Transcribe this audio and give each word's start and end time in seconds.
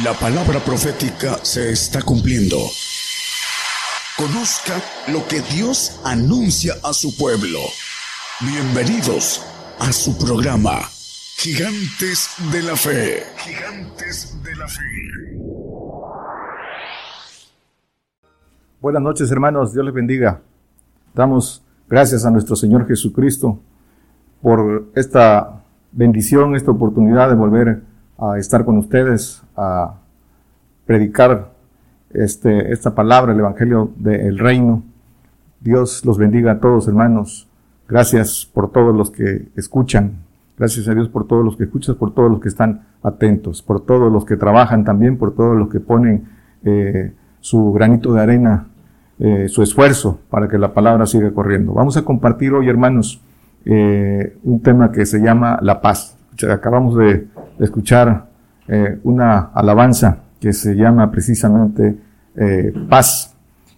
La 0.00 0.14
palabra 0.14 0.58
profética 0.60 1.36
se 1.42 1.70
está 1.70 2.00
cumpliendo. 2.00 2.56
Conozca 4.16 4.80
lo 5.12 5.28
que 5.28 5.42
Dios 5.54 6.00
anuncia 6.02 6.72
a 6.82 6.94
su 6.94 7.14
pueblo. 7.14 7.58
Bienvenidos 8.40 9.44
a 9.78 9.92
su 9.92 10.16
programa, 10.16 10.78
Gigantes 11.36 12.30
de 12.50 12.62
la 12.62 12.74
Fe. 12.74 13.22
Gigantes 13.36 14.42
de 14.42 14.56
la 14.56 14.66
Fe. 14.66 14.80
Buenas 18.80 19.02
noches 19.02 19.30
hermanos, 19.30 19.74
Dios 19.74 19.84
les 19.84 19.92
bendiga. 19.92 20.40
Damos 21.12 21.62
gracias 21.86 22.24
a 22.24 22.30
nuestro 22.30 22.56
Señor 22.56 22.88
Jesucristo 22.88 23.60
por 24.40 24.86
esta 24.94 25.62
bendición, 25.92 26.56
esta 26.56 26.70
oportunidad 26.70 27.28
de 27.28 27.34
volver 27.34 27.91
a 28.18 28.38
estar 28.38 28.64
con 28.64 28.78
ustedes, 28.78 29.42
a 29.56 29.94
predicar 30.86 31.52
este, 32.10 32.72
esta 32.72 32.94
palabra, 32.94 33.32
el 33.32 33.40
Evangelio 33.40 33.90
del 33.96 34.38
Reino. 34.38 34.82
Dios 35.60 36.04
los 36.04 36.18
bendiga 36.18 36.52
a 36.52 36.60
todos, 36.60 36.88
hermanos. 36.88 37.48
Gracias 37.88 38.48
por 38.52 38.70
todos 38.70 38.94
los 38.94 39.10
que 39.10 39.48
escuchan. 39.56 40.18
Gracias 40.58 40.86
a 40.88 40.94
Dios 40.94 41.08
por 41.08 41.26
todos 41.26 41.44
los 41.44 41.56
que 41.56 41.64
escuchan, 41.64 41.96
por 41.96 42.14
todos 42.14 42.30
los 42.30 42.40
que 42.40 42.48
están 42.48 42.82
atentos, 43.02 43.62
por 43.62 43.84
todos 43.84 44.12
los 44.12 44.24
que 44.24 44.36
trabajan 44.36 44.84
también, 44.84 45.16
por 45.16 45.34
todos 45.34 45.56
los 45.56 45.68
que 45.68 45.80
ponen 45.80 46.28
eh, 46.64 47.12
su 47.40 47.72
granito 47.72 48.12
de 48.12 48.20
arena, 48.20 48.66
eh, 49.18 49.48
su 49.48 49.62
esfuerzo 49.62 50.20
para 50.30 50.48
que 50.48 50.58
la 50.58 50.74
palabra 50.74 51.06
siga 51.06 51.32
corriendo. 51.32 51.72
Vamos 51.72 51.96
a 51.96 52.02
compartir 52.02 52.52
hoy, 52.52 52.68
hermanos, 52.68 53.20
eh, 53.64 54.36
un 54.42 54.60
tema 54.60 54.92
que 54.92 55.06
se 55.06 55.20
llama 55.20 55.58
la 55.62 55.80
paz. 55.80 56.16
Acabamos 56.50 56.96
de 56.96 57.26
escuchar 57.58 58.26
eh, 58.68 58.98
una 59.04 59.50
alabanza 59.54 60.18
que 60.40 60.52
se 60.52 60.74
llama 60.74 61.10
precisamente 61.10 61.96
eh, 62.36 62.72
paz. 62.88 63.34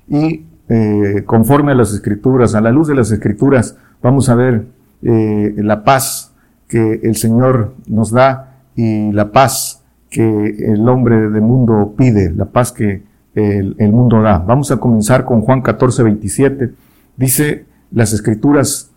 Y 0.08 0.44
eh, 0.68 1.22
conforme 1.26 1.72
a 1.72 1.74
las 1.74 1.92
escrituras, 1.92 2.54
a 2.54 2.60
la 2.60 2.70
luz 2.70 2.88
de 2.88 2.94
las 2.94 3.10
escrituras, 3.10 3.76
vamos 4.02 4.28
a 4.28 4.34
ver 4.34 4.66
la 5.02 5.84
paz 5.84 6.32
que 6.66 7.00
el 7.02 7.16
Señor 7.16 7.74
nos 7.86 8.10
da 8.10 8.62
y 8.74 9.12
la 9.12 9.32
paz 9.32 9.82
que 10.08 10.72
el 10.72 10.88
hombre 10.88 11.28
del 11.28 11.42
mundo 11.42 11.94
pide, 11.94 12.32
la 12.32 12.46
paz 12.46 12.72
que 12.72 13.02
el, 13.34 13.76
el 13.78 13.92
mundo 13.92 14.22
da. 14.22 14.38
Vamos 14.38 14.70
a 14.70 14.78
comenzar 14.78 15.26
con 15.26 15.42
Juan 15.42 15.60
14, 15.60 16.02
27. 16.04 16.72
Dice 17.18 17.66
las 17.90 18.14
escrituras 18.14 18.90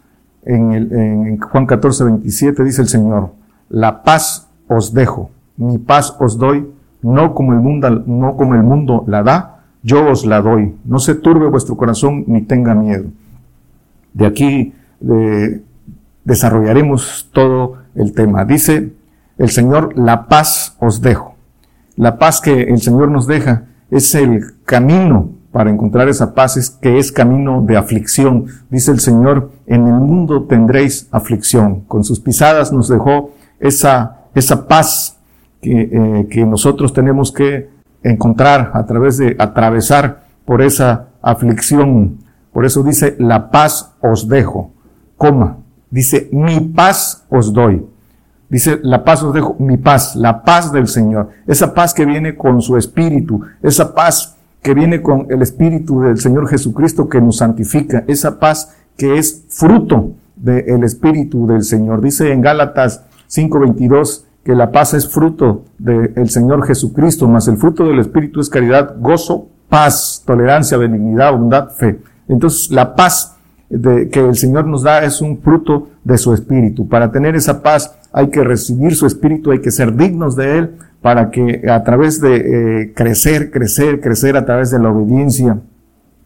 en, 0.44 0.72
el, 0.72 0.94
en 0.94 1.40
Juan 1.40 1.66
14, 1.66 2.06
27, 2.06 2.64
dice 2.64 2.82
el 2.82 2.88
Señor, 2.88 3.32
la 3.70 4.04
paz 4.04 4.48
os 4.68 4.94
dejo, 4.94 5.32
mi 5.58 5.78
paz 5.78 6.16
os 6.20 6.38
doy, 6.38 6.68
no 7.02 7.34
como 7.34 7.54
el 7.54 7.60
mundo, 7.60 7.90
no 8.06 8.36
como 8.36 8.56
el 8.56 8.64
mundo 8.64 9.04
la 9.08 9.24
da, 9.24 9.64
yo 9.84 10.10
os 10.10 10.26
la 10.26 10.42
doy. 10.42 10.76
No 10.86 11.00
se 11.00 11.16
turbe 11.16 11.48
vuestro 11.48 11.78
corazón 11.78 12.24
ni 12.28 12.42
tenga 12.42 12.74
miedo. 12.74 13.06
De 14.14 14.26
aquí 14.26 14.74
desarrollaremos 16.24 17.30
todo 17.32 17.78
el 17.96 18.14
tema. 18.14 18.46
Dice 18.46 18.94
el 19.38 19.50
Señor, 19.50 19.98
la 19.98 20.28
paz 20.28 20.76
os 20.80 21.02
dejo. 21.02 21.36
La 21.96 22.18
paz 22.18 22.42
que 22.42 22.64
el 22.64 22.80
Señor 22.82 23.10
nos 23.10 23.28
deja 23.28 23.66
es 23.90 24.14
el 24.16 24.62
camino 24.66 25.30
para 25.52 25.70
encontrar 25.72 26.10
esa 26.10 26.36
paz, 26.36 26.58
es 26.58 26.70
que 26.70 27.00
es 27.00 27.12
camino 27.12 27.62
de 27.62 27.78
aflicción. 27.78 28.46
Dice 28.70 28.92
el 28.92 29.00
Señor, 29.00 29.52
en 29.66 29.88
el 29.88 29.94
mundo 29.94 30.44
tendréis 30.44 31.08
aflicción. 31.12 31.82
Con 31.88 32.04
sus 32.04 32.20
pisadas 32.20 32.72
nos 32.74 32.90
dejó 32.90 33.32
esa, 33.60 34.18
esa 34.34 34.68
paz 34.68 35.18
que, 35.62 35.82
eh, 35.82 36.28
que 36.30 36.46
nosotros 36.46 36.94
tenemos 36.94 37.32
que 37.32 37.70
encontrar 38.04 38.72
a 38.74 38.86
través 38.86 39.18
de 39.18 39.36
atravesar 39.40 40.24
por 40.46 40.62
esa 40.62 41.08
aflicción. 41.22 42.18
Por 42.54 42.66
eso 42.66 42.84
dice, 42.84 43.16
la 43.20 43.52
paz 43.52 43.94
os 44.02 44.28
dejo, 44.28 44.72
coma. 45.18 45.58
Dice, 45.90 46.30
mi 46.32 46.60
paz 46.60 47.26
os 47.30 47.54
doy. 47.54 47.86
Dice, 48.50 48.80
la 48.82 49.04
paz 49.04 49.24
os 49.24 49.34
dejo, 49.34 49.56
mi 49.60 49.78
paz, 49.78 50.16
la 50.16 50.44
paz 50.44 50.72
del 50.72 50.88
Señor. 50.88 51.30
Esa 51.48 51.74
paz 51.74 51.94
que 51.94 52.06
viene 52.06 52.36
con 52.36 52.62
su 52.62 52.78
espíritu, 52.78 53.42
esa 53.62 53.94
paz 53.94 54.38
que 54.62 54.74
viene 54.74 55.02
con 55.02 55.28
el 55.30 55.42
espíritu 55.42 56.02
del 56.02 56.18
Señor 56.18 56.48
Jesucristo 56.48 57.10
que 57.10 57.22
nos 57.22 57.38
santifica, 57.38 58.04
esa 58.08 58.40
paz 58.40 58.76
que 58.98 59.18
es 59.18 59.46
fruto 59.50 60.12
del 60.36 60.84
espíritu 60.84 61.46
del 61.48 61.64
Señor. 61.64 62.02
Dice 62.02 62.32
en 62.32 62.42
Gálatas 62.42 63.04
5:22 63.28 64.26
que 64.44 64.56
la 64.56 64.72
paz 64.72 64.94
es 64.94 65.10
fruto 65.10 65.66
del 65.78 66.30
Señor 66.30 66.66
Jesucristo, 66.66 67.28
más 67.28 67.48
el 67.50 67.58
fruto 67.58 67.86
del 67.86 68.00
Espíritu 68.00 68.40
es 68.40 68.50
caridad, 68.50 68.96
gozo, 68.98 69.50
paz, 69.68 70.24
tolerancia, 70.26 70.78
benignidad, 70.78 71.34
bondad, 71.34 71.70
fe. 71.72 72.00
Entonces 72.30 72.72
la 72.72 72.96
paz 72.96 73.36
que 73.70 74.20
el 74.20 74.36
Señor 74.36 74.66
nos 74.66 74.84
da 74.84 75.04
es 75.04 75.22
un 75.22 75.40
fruto 75.40 75.90
de 76.04 76.18
su 76.18 76.34
Espíritu. 76.34 76.88
Para 76.88 77.12
tener 77.12 77.36
esa 77.36 77.62
paz 77.62 77.98
hay 78.14 78.30
que 78.30 78.44
recibir 78.44 78.96
su 78.96 79.06
Espíritu, 79.06 79.52
hay 79.52 79.60
que 79.60 79.72
ser 79.72 79.96
dignos 79.96 80.36
de 80.38 80.58
Él 80.58 80.76
para 81.02 81.30
que 81.30 81.70
a 81.70 81.84
través 81.84 82.22
de 82.22 82.36
eh, 82.82 82.94
crecer, 82.96 83.52
crecer, 83.52 84.00
crecer 84.00 84.38
a 84.38 84.46
través 84.46 84.72
de 84.72 84.80
la 84.80 84.90
obediencia, 84.90 85.60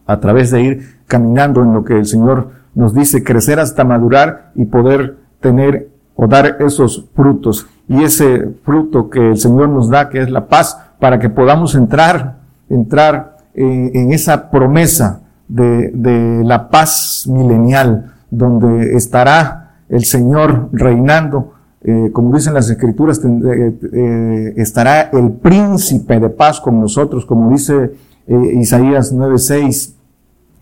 a 0.06 0.20
través 0.20 0.52
de 0.52 0.62
ir 0.62 0.96
caminando 1.08 1.62
en 1.62 1.74
lo 1.74 1.84
que 1.84 1.98
el 1.98 2.06
Señor 2.06 2.50
nos 2.74 2.94
dice, 2.94 3.24
crecer 3.24 3.60
hasta 3.60 3.84
madurar 3.84 4.52
y 4.56 4.66
poder 4.66 5.18
tener 5.40 5.90
o 6.22 6.28
dar 6.28 6.58
esos 6.60 7.10
frutos. 7.16 7.66
Y 7.88 8.04
ese 8.04 8.48
fruto 8.64 9.10
que 9.10 9.32
el 9.32 9.40
Señor 9.40 9.70
nos 9.70 9.90
da, 9.90 10.08
que 10.08 10.22
es 10.22 10.30
la 10.30 10.46
paz, 10.46 10.78
para 11.00 11.18
que 11.18 11.32
podamos 11.32 11.74
entrar, 11.74 12.38
entrar 12.70 13.38
en, 13.56 14.14
esa 14.14 14.52
promesa 14.52 15.22
de, 15.48 15.90
de, 15.90 16.44
la 16.46 16.70
paz 16.70 17.26
milenial, 17.28 18.14
donde 18.30 18.94
estará 18.96 19.78
el 19.90 20.06
Señor 20.06 20.70
reinando, 20.72 21.54
eh, 21.84 22.12
como 22.14 22.36
dicen 22.36 22.54
las 22.54 22.70
escrituras, 22.70 23.20
eh, 23.26 23.80
eh, 23.92 24.54
estará 24.58 25.10
el 25.14 25.32
príncipe 25.32 26.20
de 26.20 26.30
paz 26.30 26.62
con 26.62 26.80
nosotros, 26.80 27.26
como 27.26 27.50
dice 27.50 27.94
Isaías 28.28 29.12
9.6, 29.12 29.94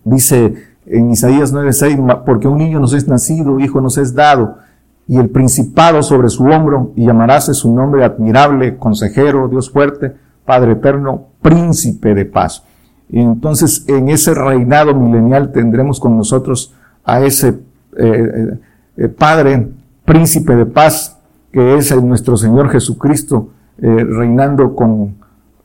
dice 0.04 0.54
en 0.86 1.10
Isaías 1.10 1.52
9.6, 1.52 2.24
porque 2.24 2.48
un 2.48 2.56
niño 2.56 2.80
nos 2.80 2.94
es 2.94 3.06
nacido, 3.06 3.60
hijo 3.60 3.82
nos 3.82 3.98
es 3.98 4.14
dado, 4.14 4.56
y 5.10 5.16
el 5.16 5.28
principado 5.28 6.04
sobre 6.04 6.28
su 6.28 6.44
hombro, 6.44 6.92
y 6.94 7.04
llamarás 7.04 7.46
su 7.46 7.74
nombre 7.74 8.04
admirable, 8.04 8.76
consejero, 8.76 9.48
Dios 9.48 9.68
fuerte, 9.68 10.14
Padre 10.44 10.72
eterno, 10.74 11.24
príncipe 11.42 12.14
de 12.14 12.26
paz. 12.26 12.62
Y 13.08 13.18
entonces 13.18 13.84
en 13.88 14.08
ese 14.08 14.34
reinado 14.34 14.94
milenial 14.94 15.50
tendremos 15.50 15.98
con 15.98 16.16
nosotros 16.16 16.76
a 17.04 17.22
ese 17.22 17.48
eh, 17.48 17.56
eh, 17.98 18.58
eh, 18.98 19.08
Padre, 19.08 19.70
príncipe 20.04 20.54
de 20.54 20.66
paz, 20.66 21.18
que 21.50 21.74
es 21.74 21.92
nuestro 22.00 22.36
Señor 22.36 22.70
Jesucristo, 22.70 23.48
reinando 23.78 24.76
con, 24.76 25.16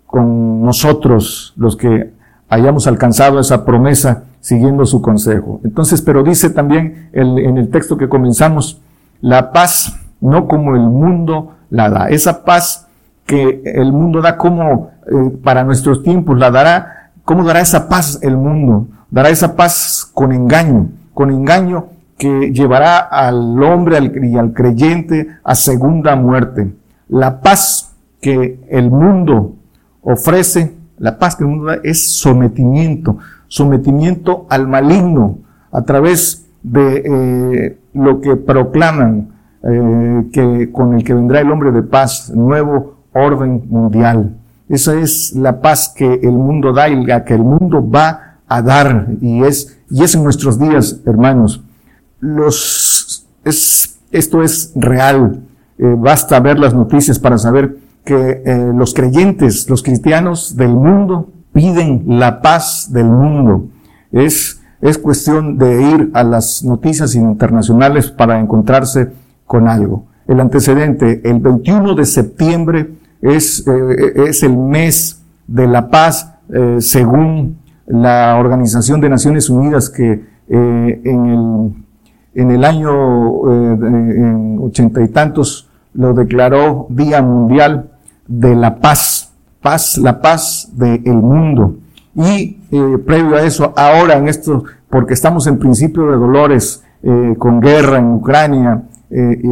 con 0.07 0.63
nosotros, 0.63 1.53
los 1.55 1.75
que 1.75 2.13
hayamos 2.49 2.87
alcanzado 2.87 3.39
esa 3.39 3.63
promesa 3.63 4.23
siguiendo 4.39 4.87
su 4.87 5.03
consejo. 5.03 5.61
Entonces, 5.63 6.01
pero 6.01 6.23
dice 6.23 6.49
también 6.49 7.09
en 7.13 7.57
el 7.59 7.69
texto 7.69 7.95
que 7.95 8.09
comenzamos, 8.09 8.81
la 9.21 9.51
paz 9.51 9.99
no 10.21 10.47
como 10.47 10.75
el 10.75 10.83
mundo 10.83 11.55
la 11.69 11.89
da. 11.89 12.09
Esa 12.09 12.43
paz 12.43 12.87
que 13.25 13.61
el 13.65 13.91
mundo 13.91 14.21
da 14.21 14.37
como 14.37 14.91
eh, 15.07 15.37
para 15.43 15.63
nuestros 15.63 16.03
tiempos 16.03 16.37
la 16.37 16.51
dará. 16.51 17.11
¿Cómo 17.23 17.43
dará 17.43 17.61
esa 17.61 17.89
paz 17.89 18.19
el 18.21 18.37
mundo? 18.37 18.87
Dará 19.09 19.29
esa 19.29 19.55
paz 19.55 20.09
con 20.13 20.31
engaño, 20.31 20.89
con 21.13 21.31
engaño 21.31 21.87
que 22.17 22.51
llevará 22.51 22.99
al 22.99 23.61
hombre 23.61 23.97
y 24.23 24.37
al 24.37 24.53
creyente 24.53 25.27
a 25.43 25.55
segunda 25.55 26.15
muerte. 26.15 26.73
La 27.07 27.41
paz 27.41 27.93
que 28.21 28.59
el 28.69 28.89
mundo 28.89 29.55
ofrece, 30.01 30.75
la 30.97 31.17
paz 31.17 31.35
que 31.35 31.43
el 31.43 31.49
mundo 31.49 31.65
da 31.65 31.77
es 31.83 32.15
sometimiento, 32.15 33.17
sometimiento 33.47 34.45
al 34.49 34.67
maligno 34.67 35.39
a 35.71 35.81
través 35.81 36.44
de 36.65 37.03
eh, 37.05 37.77
lo 37.93 38.21
que 38.21 38.35
proclaman 38.35 39.29
eh, 39.63 40.25
que 40.33 40.71
con 40.71 40.95
el 40.95 41.03
que 41.03 41.13
vendrá 41.13 41.41
el 41.41 41.51
hombre 41.51 41.71
de 41.71 41.83
paz, 41.83 42.31
nuevo 42.33 42.95
orden 43.13 43.65
mundial. 43.69 44.35
Esa 44.67 44.99
es 44.99 45.33
la 45.35 45.61
paz 45.61 45.93
que 45.95 46.11
el 46.23 46.31
mundo 46.31 46.73
da 46.73 46.89
y 46.89 47.05
la 47.05 47.23
que 47.23 47.35
el 47.35 47.43
mundo 47.43 47.87
va 47.87 48.37
a 48.47 48.61
dar 48.61 49.07
y 49.21 49.43
es 49.43 49.79
y 49.91 50.03
es 50.03 50.15
en 50.15 50.23
nuestros 50.23 50.57
días, 50.57 51.01
hermanos. 51.05 51.63
Los 52.19 53.27
es 53.43 53.99
esto 54.11 54.41
es 54.41 54.71
real. 54.75 55.41
Eh, 55.77 55.93
basta 55.97 56.39
ver 56.39 56.57
las 56.57 56.73
noticias 56.73 57.19
para 57.19 57.37
saber 57.37 57.77
que 58.03 58.71
los 58.75 58.93
creyentes, 58.93 59.67
los 59.67 59.81
cristianos 59.81 60.55
del 60.55 60.69
mundo 60.69 61.31
piden 61.53 62.03
la 62.05 62.39
paz 62.39 62.89
del 62.91 63.07
mundo. 63.07 63.67
Es 64.11 64.61
es 64.85 64.99
cuestión 64.99 65.57
de 65.57 65.81
ir 65.81 66.11
a 66.13 66.23
las 66.23 66.63
noticias 66.63 67.15
internacionales 67.15 68.11
para 68.11 68.39
encontrarse 68.39 69.09
con 69.47 69.67
algo. 69.67 70.05
El 70.27 70.39
antecedente, 70.39 71.21
el 71.23 71.39
21 71.39 71.95
de 71.95 72.05
septiembre 72.05 72.91
es, 73.21 73.65
eh, 73.67 74.13
es 74.27 74.43
el 74.43 74.55
mes 74.55 75.23
de 75.47 75.67
la 75.67 75.89
paz 75.89 76.33
eh, 76.53 76.77
según 76.79 77.57
la 77.87 78.37
Organización 78.39 79.01
de 79.01 79.09
Naciones 79.09 79.49
Unidas 79.49 79.89
que 79.89 80.23
eh, 80.49 81.01
en, 81.03 81.25
el, 81.25 81.73
en 82.35 82.51
el 82.51 82.63
año 82.63 83.51
en 83.51 84.59
ochenta 84.61 85.01
y 85.01 85.07
tantos 85.07 85.67
lo 85.95 86.13
declaró 86.13 86.85
Día 86.89 87.23
Mundial 87.23 87.89
de 88.27 88.55
la 88.55 88.75
Paz, 88.75 89.33
paz, 89.61 89.97
la 89.97 90.21
paz 90.21 90.69
del 90.73 91.15
mundo. 91.15 91.75
Y 92.15 92.57
previo 93.05 93.35
a 93.35 93.43
eso, 93.43 93.73
ahora 93.75 94.15
en 94.15 94.27
esto, 94.27 94.63
porque 94.89 95.13
estamos 95.13 95.47
en 95.47 95.59
principio 95.59 96.09
de 96.09 96.17
dolores, 96.17 96.83
con 97.37 97.59
guerra 97.59 97.99
en 97.99 98.05
Ucrania, 98.13 98.83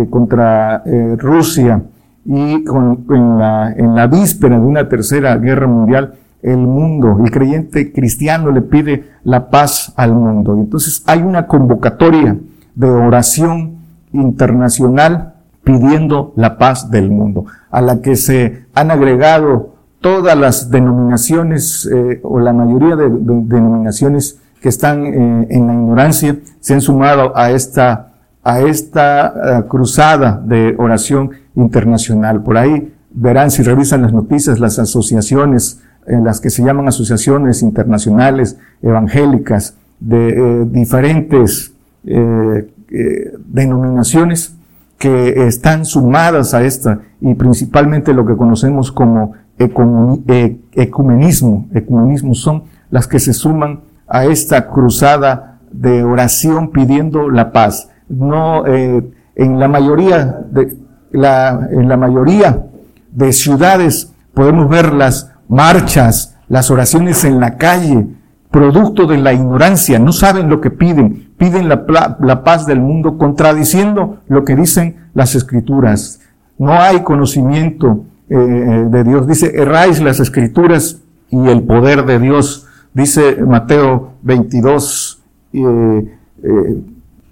contra 0.10 0.84
Rusia, 1.18 1.82
y 2.26 2.64
con, 2.64 3.06
en, 3.10 3.38
la, 3.38 3.74
en 3.74 3.96
la 3.96 4.08
víspera 4.08 4.58
de 4.58 4.66
una 4.66 4.88
tercera 4.88 5.36
guerra 5.38 5.68
mundial, 5.68 6.14
el 6.42 6.58
mundo, 6.58 7.20
el 7.24 7.32
creyente 7.32 7.92
cristiano 7.92 8.52
le 8.52 8.62
pide 8.62 9.06
la 9.24 9.50
paz 9.50 9.94
al 9.96 10.14
mundo. 10.14 10.54
Entonces 10.54 11.04
hay 11.06 11.22
una 11.22 11.48
convocatoria 11.48 12.38
de 12.76 12.90
oración 12.90 13.78
internacional 14.12 15.34
pidiendo 15.64 16.34
la 16.36 16.58
paz 16.58 16.92
del 16.92 17.10
mundo, 17.10 17.46
a 17.72 17.82
la 17.82 18.02
que 18.02 18.16
se 18.16 18.66
han 18.74 18.92
agregado 18.92 19.73
todas 20.04 20.38
las 20.38 20.70
denominaciones 20.70 21.90
eh, 21.92 22.20
o 22.24 22.40
la 22.42 22.52
mayoría 22.52 22.98
de, 22.98 23.10
denominaciones 23.10 24.38
que 24.62 24.68
están 24.68 25.06
eh, 25.06 25.48
en 25.50 25.66
la 25.66 25.74
ignorancia, 25.74 26.36
se 26.60 26.74
han 26.74 26.82
sumado 26.82 27.32
a 27.36 27.52
esta, 27.52 28.12
a 28.44 28.60
esta 28.60 29.28
eh, 29.28 29.64
cruzada 29.70 30.42
de 30.46 30.76
oración 30.78 31.32
internacional. 31.56 32.44
Por 32.44 32.58
ahí 32.58 32.94
verán 33.12 33.50
si 33.50 33.64
revisan 33.64 34.02
las 34.02 34.12
noticias 34.12 34.60
las 34.60 34.78
asociaciones, 34.78 35.82
en 36.06 36.26
las 36.26 36.42
que 36.42 36.50
se 36.50 36.64
llaman 36.64 36.90
asociaciones 36.90 37.62
internacionales 37.62 38.58
evangélicas 38.82 39.78
de 40.02 40.66
diferentes 40.66 41.72
denominaciones 42.04 44.54
que 44.98 45.48
están 45.48 45.86
sumadas 45.86 46.54
a 46.54 46.64
esta 46.64 47.00
y 47.22 47.36
principalmente 47.36 48.14
lo 48.14 48.26
que 48.26 48.36
conocemos 48.36 48.92
como 48.92 49.36
ecumenismo, 49.64 51.68
ecumenismo 51.74 52.34
son 52.34 52.64
las 52.90 53.08
que 53.08 53.20
se 53.20 53.34
suman 53.34 53.82
a 54.08 54.26
esta 54.26 54.68
cruzada 54.68 55.60
de 55.72 56.04
oración 56.04 56.72
pidiendo 56.72 57.30
la 57.30 57.52
paz. 57.52 57.90
No, 58.10 58.66
en 58.66 59.60
la 59.60 59.68
mayoría 59.68 60.40
de, 60.52 60.76
la, 61.12 61.68
en 61.72 61.88
la 61.88 61.98
mayoría 61.98 62.66
de 63.12 63.34
ciudades 63.34 64.14
podemos 64.34 64.70
ver 64.70 64.94
las 64.94 65.32
marchas, 65.48 66.36
las 66.48 66.72
oraciones 66.72 67.24
en 67.24 67.40
la 67.40 67.58
calle, 67.58 68.08
producto 68.52 69.08
de 69.08 69.18
la 69.18 69.34
ignorancia, 69.34 69.98
no 69.98 70.12
saben 70.12 70.50
lo 70.50 70.62
que 70.62 70.70
piden, 70.70 71.32
piden 71.38 71.70
la, 71.70 71.86
la, 72.20 72.44
paz 72.44 72.68
del 72.68 72.80
mundo 72.80 73.18
contradiciendo 73.18 74.20
lo 74.28 74.44
que 74.44 74.56
dicen 74.56 75.08
las 75.14 75.34
escrituras. 75.34 76.20
No 76.60 76.74
hay 76.74 77.02
conocimiento 77.02 78.06
eh, 78.36 78.86
de 78.90 79.04
Dios. 79.04 79.28
Dice, 79.28 79.52
erráis 79.56 80.02
las 80.02 80.20
escrituras 80.20 81.02
y 81.30 81.48
el 81.48 81.64
poder 81.64 82.06
de 82.06 82.20
Dios. 82.20 82.68
Dice 82.94 83.38
Mateo 83.44 84.14
22, 84.22 85.22
eh, 85.54 86.14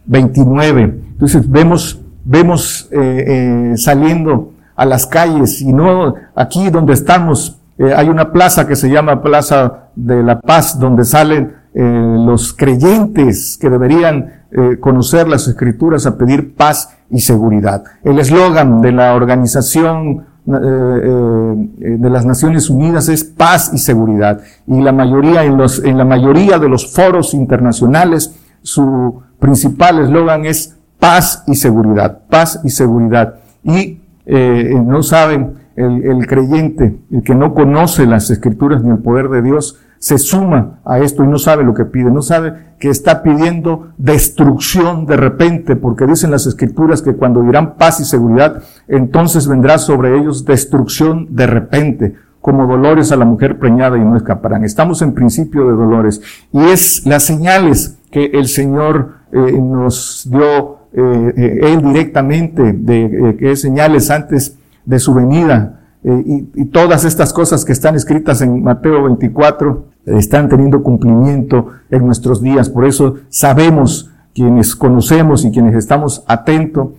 29. 0.05 0.81
Eh, 0.81 1.01
Entonces 1.13 1.49
vemos 1.49 2.01
vemos 2.23 2.87
eh, 2.91 3.25
eh, 3.73 3.77
saliendo 3.77 4.53
a 4.75 4.85
las 4.85 5.05
calles 5.05 5.61
y 5.61 5.73
no 5.73 6.15
aquí 6.35 6.69
donde 6.69 6.93
estamos. 6.93 7.57
Eh, 7.77 7.93
hay 7.95 8.09
una 8.09 8.31
plaza 8.31 8.67
que 8.67 8.75
se 8.75 8.89
llama 8.89 9.21
Plaza 9.21 9.89
de 9.95 10.23
la 10.23 10.39
Paz 10.39 10.79
donde 10.79 11.03
salen 11.03 11.61
los 11.73 12.51
creyentes 12.51 13.57
que 13.57 13.69
deberían 13.69 14.41
conocer 14.81 15.29
las 15.29 15.47
escrituras 15.47 16.05
a 16.05 16.17
pedir 16.17 16.53
paz 16.53 16.97
y 17.09 17.21
seguridad. 17.21 17.85
El 18.03 18.19
eslogan 18.19 18.81
de 18.81 18.91
la 18.91 19.15
organización 19.15 20.25
de 20.45 22.09
las 22.09 22.25
Naciones 22.25 22.69
Unidas 22.69 23.09
es 23.09 23.23
paz 23.23 23.71
y 23.73 23.77
seguridad. 23.77 24.41
Y 24.67 24.81
la 24.81 24.91
mayoría, 24.91 25.43
en, 25.43 25.57
los, 25.57 25.83
en 25.83 25.97
la 25.97 26.05
mayoría 26.05 26.57
de 26.57 26.67
los 26.67 26.91
foros 26.91 27.33
internacionales, 27.33 28.35
su 28.63 29.21
principal 29.39 29.99
eslogan 29.99 30.45
es 30.45 30.77
paz 30.99 31.43
y 31.47 31.55
seguridad, 31.55 32.21
paz 32.29 32.59
y 32.63 32.69
seguridad. 32.69 33.35
Y 33.63 33.99
eh, 34.25 34.73
no 34.83 35.03
saben, 35.03 35.61
el, 35.75 36.27
creyente, 36.27 36.97
el 37.11 37.23
que 37.23 37.35
no 37.35 37.53
conoce 37.53 38.05
las 38.05 38.29
escrituras 38.29 38.83
ni 38.83 38.91
el 38.91 38.99
poder 38.99 39.29
de 39.29 39.41
Dios, 39.41 39.79
se 40.01 40.17
suma 40.17 40.79
a 40.83 40.97
esto 40.97 41.23
y 41.23 41.27
no 41.27 41.37
sabe 41.37 41.63
lo 41.63 41.75
que 41.75 41.85
pide, 41.85 42.09
no 42.09 42.23
sabe 42.23 42.73
que 42.79 42.89
está 42.89 43.21
pidiendo 43.21 43.89
destrucción 43.99 45.05
de 45.05 45.15
repente, 45.15 45.75
porque 45.75 46.07
dicen 46.07 46.31
las 46.31 46.47
escrituras 46.47 47.03
que 47.03 47.13
cuando 47.13 47.43
dirán 47.43 47.75
paz 47.75 47.99
y 47.99 48.05
seguridad, 48.05 48.63
entonces 48.87 49.47
vendrá 49.47 49.77
sobre 49.77 50.17
ellos 50.17 50.43
destrucción 50.43 51.27
de 51.29 51.45
repente, 51.45 52.15
como 52.41 52.65
dolores 52.65 53.11
a 53.11 53.15
la 53.15 53.25
mujer 53.25 53.59
preñada 53.59 53.95
y 53.95 54.01
no 54.01 54.17
escaparán. 54.17 54.63
Estamos 54.63 55.03
en 55.03 55.13
principio 55.13 55.67
de 55.67 55.73
dolores 55.73 56.19
y 56.51 56.61
es 56.61 57.05
las 57.05 57.21
señales 57.21 57.99
que 58.09 58.25
el 58.33 58.47
Señor 58.47 59.17
eh, 59.31 59.37
nos 59.37 60.27
dio 60.27 60.79
eh, 60.93 61.33
eh, 61.37 61.59
él 61.61 61.83
directamente, 61.83 62.73
de 62.73 63.35
que 63.37 63.55
señales 63.55 64.09
antes 64.09 64.57
de 64.83 64.97
su 64.97 65.13
venida. 65.13 65.80
Y, 66.03 66.49
y, 66.55 66.65
todas 66.65 67.05
estas 67.05 67.31
cosas 67.31 67.63
que 67.63 67.71
están 67.71 67.95
escritas 67.95 68.41
en 68.41 68.63
Mateo 68.63 69.03
24 69.03 69.85
están 70.07 70.49
teniendo 70.49 70.81
cumplimiento 70.81 71.67
en 71.91 72.07
nuestros 72.07 72.41
días. 72.41 72.69
Por 72.69 72.85
eso 72.85 73.17
sabemos, 73.29 74.09
quienes 74.33 74.75
conocemos 74.75 75.45
y 75.45 75.51
quienes 75.51 75.75
estamos 75.75 76.23
atentos, 76.27 76.89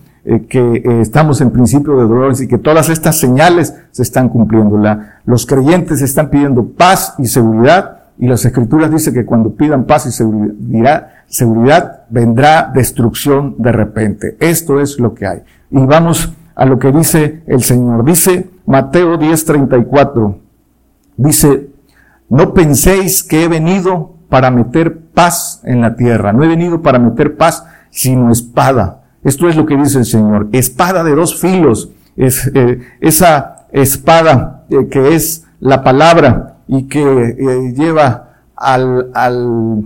que 0.47 1.01
estamos 1.01 1.41
en 1.41 1.51
principio 1.51 1.97
de 1.97 2.03
dolores 2.03 2.39
y 2.39 2.47
que 2.47 2.57
todas 2.57 2.87
estas 2.87 3.19
señales 3.19 3.75
se 3.91 4.03
están 4.03 4.29
cumpliendo. 4.29 4.77
La, 4.77 5.19
los 5.25 5.45
creyentes 5.45 6.01
están 6.01 6.29
pidiendo 6.29 6.65
paz 6.65 7.15
y 7.17 7.25
seguridad 7.25 8.03
y 8.17 8.27
las 8.27 8.45
escrituras 8.45 8.91
dicen 8.91 9.13
que 9.13 9.25
cuando 9.25 9.55
pidan 9.55 9.85
paz 9.85 10.05
y 10.05 10.11
seguridad, 10.11 11.09
seguridad, 11.27 12.03
vendrá 12.09 12.71
destrucción 12.73 13.55
de 13.57 13.71
repente. 13.71 14.37
Esto 14.39 14.79
es 14.79 14.99
lo 14.99 15.13
que 15.13 15.27
hay. 15.27 15.39
Y 15.71 15.79
vamos 15.85 16.31
a 16.55 16.65
lo 16.65 16.77
que 16.77 16.91
dice 16.91 17.41
el 17.47 17.63
Señor. 17.63 18.05
Dice 18.05 18.49
Mateo 18.65 19.17
10:34. 19.17 20.37
Dice, 21.17 21.69
no 22.29 22.53
penséis 22.53 23.23
que 23.23 23.43
he 23.43 23.47
venido 23.47 24.13
para 24.29 24.49
meter 24.49 24.99
paz 25.13 25.61
en 25.63 25.81
la 25.81 25.95
tierra. 25.95 26.33
No 26.33 26.43
he 26.43 26.47
venido 26.47 26.81
para 26.81 26.99
meter 26.99 27.37
paz, 27.37 27.65
sino 27.89 28.31
espada. 28.31 29.03
Esto 29.23 29.47
es 29.47 29.55
lo 29.55 29.65
que 29.65 29.77
dice 29.77 29.99
el 29.99 30.05
Señor. 30.05 30.49
Espada 30.51 31.03
de 31.03 31.15
dos 31.15 31.39
filos. 31.39 31.91
Es, 32.15 32.51
eh, 32.53 32.79
esa 32.99 33.67
espada 33.71 34.65
eh, 34.69 34.87
que 34.87 35.15
es 35.15 35.45
la 35.59 35.83
palabra 35.83 36.57
y 36.67 36.83
que 36.87 37.01
eh, 37.01 37.73
lleva 37.73 38.33
al, 38.55 39.11
al 39.13 39.83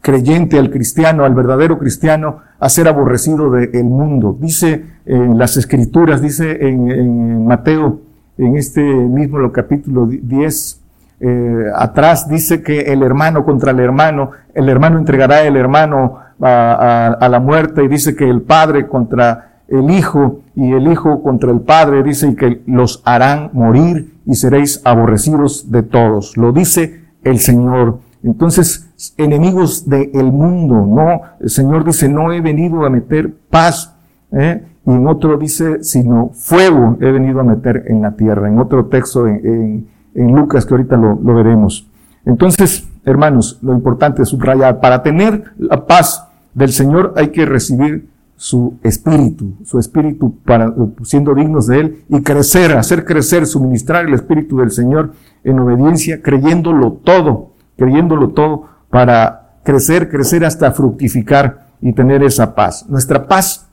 creyente, 0.00 0.58
al 0.58 0.70
cristiano, 0.70 1.24
al 1.24 1.34
verdadero 1.34 1.78
cristiano, 1.78 2.38
a 2.60 2.68
ser 2.68 2.88
aborrecido 2.88 3.50
del 3.50 3.84
mundo. 3.84 4.36
Dice 4.40 4.84
en 5.04 5.38
las 5.38 5.56
escrituras, 5.56 6.20
dice 6.22 6.66
en, 6.66 7.46
Mateo, 7.46 8.00
en 8.38 8.56
este 8.56 8.82
mismo 8.82 9.50
capítulo 9.52 10.06
10, 10.06 10.80
eh, 11.20 11.64
atrás 11.74 12.28
dice 12.28 12.62
que 12.62 12.80
el 12.92 13.02
hermano 13.02 13.44
contra 13.44 13.72
el 13.72 13.80
hermano, 13.80 14.30
el 14.54 14.68
hermano 14.68 14.98
entregará 14.98 15.42
el 15.42 15.56
hermano 15.56 16.18
a, 16.40 17.28
la 17.28 17.40
muerte 17.40 17.82
y 17.82 17.88
dice 17.88 18.14
que 18.14 18.28
el 18.28 18.42
padre 18.42 18.86
contra 18.86 19.62
el 19.66 19.90
hijo 19.90 20.40
y 20.54 20.72
el 20.72 20.90
hijo 20.90 21.22
contra 21.22 21.50
el 21.50 21.60
padre 21.60 22.04
dice 22.04 22.34
que 22.36 22.62
los 22.66 23.02
harán 23.04 23.50
morir 23.52 24.14
y 24.24 24.36
seréis 24.36 24.80
aborrecidos 24.84 25.72
de 25.72 25.82
todos. 25.82 26.36
Lo 26.36 26.52
dice 26.52 27.02
el 27.24 27.40
Señor. 27.40 27.98
Entonces, 28.22 28.88
enemigos 29.16 29.88
del 29.88 30.32
mundo, 30.32 30.86
no, 30.86 31.22
el 31.40 31.50
Señor 31.50 31.84
dice, 31.84 32.08
no 32.08 32.32
he 32.32 32.40
venido 32.40 32.84
a 32.84 32.90
meter 32.90 33.32
paz, 33.50 33.94
¿eh? 34.32 34.62
Y 34.88 34.92
en 34.92 35.06
otro 35.06 35.36
dice, 35.36 35.84
sino 35.84 36.30
fuego 36.32 36.96
he 37.02 37.10
venido 37.12 37.40
a 37.40 37.44
meter 37.44 37.84
en 37.88 38.00
la 38.00 38.12
tierra, 38.12 38.48
en 38.48 38.58
otro 38.58 38.86
texto 38.86 39.26
en, 39.26 39.86
Lucas 40.14 40.64
que 40.64 40.72
ahorita 40.72 40.96
lo, 40.96 41.14
lo, 41.22 41.34
veremos. 41.34 41.86
Entonces, 42.24 42.88
hermanos, 43.04 43.58
lo 43.60 43.74
importante 43.74 44.22
es 44.22 44.30
subrayar, 44.30 44.80
para 44.80 45.02
tener 45.02 45.52
la 45.58 45.86
paz 45.86 46.26
del 46.54 46.72
Señor 46.72 47.12
hay 47.16 47.28
que 47.28 47.44
recibir 47.44 48.08
su 48.34 48.78
espíritu, 48.82 49.56
su 49.62 49.78
espíritu 49.78 50.38
para, 50.42 50.72
siendo 51.02 51.34
dignos 51.34 51.66
de 51.66 51.80
él 51.80 52.04
y 52.08 52.22
crecer, 52.22 52.72
hacer 52.72 53.04
crecer, 53.04 53.46
suministrar 53.46 54.06
el 54.06 54.14
espíritu 54.14 54.56
del 54.56 54.70
Señor 54.70 55.12
en 55.44 55.58
obediencia, 55.58 56.22
creyéndolo 56.22 56.92
todo, 57.04 57.50
creyéndolo 57.76 58.30
todo 58.30 58.64
para 58.88 59.58
crecer, 59.64 60.08
crecer 60.08 60.46
hasta 60.46 60.72
fructificar 60.72 61.66
y 61.82 61.92
tener 61.92 62.22
esa 62.22 62.54
paz. 62.54 62.86
Nuestra 62.88 63.26
paz 63.28 63.67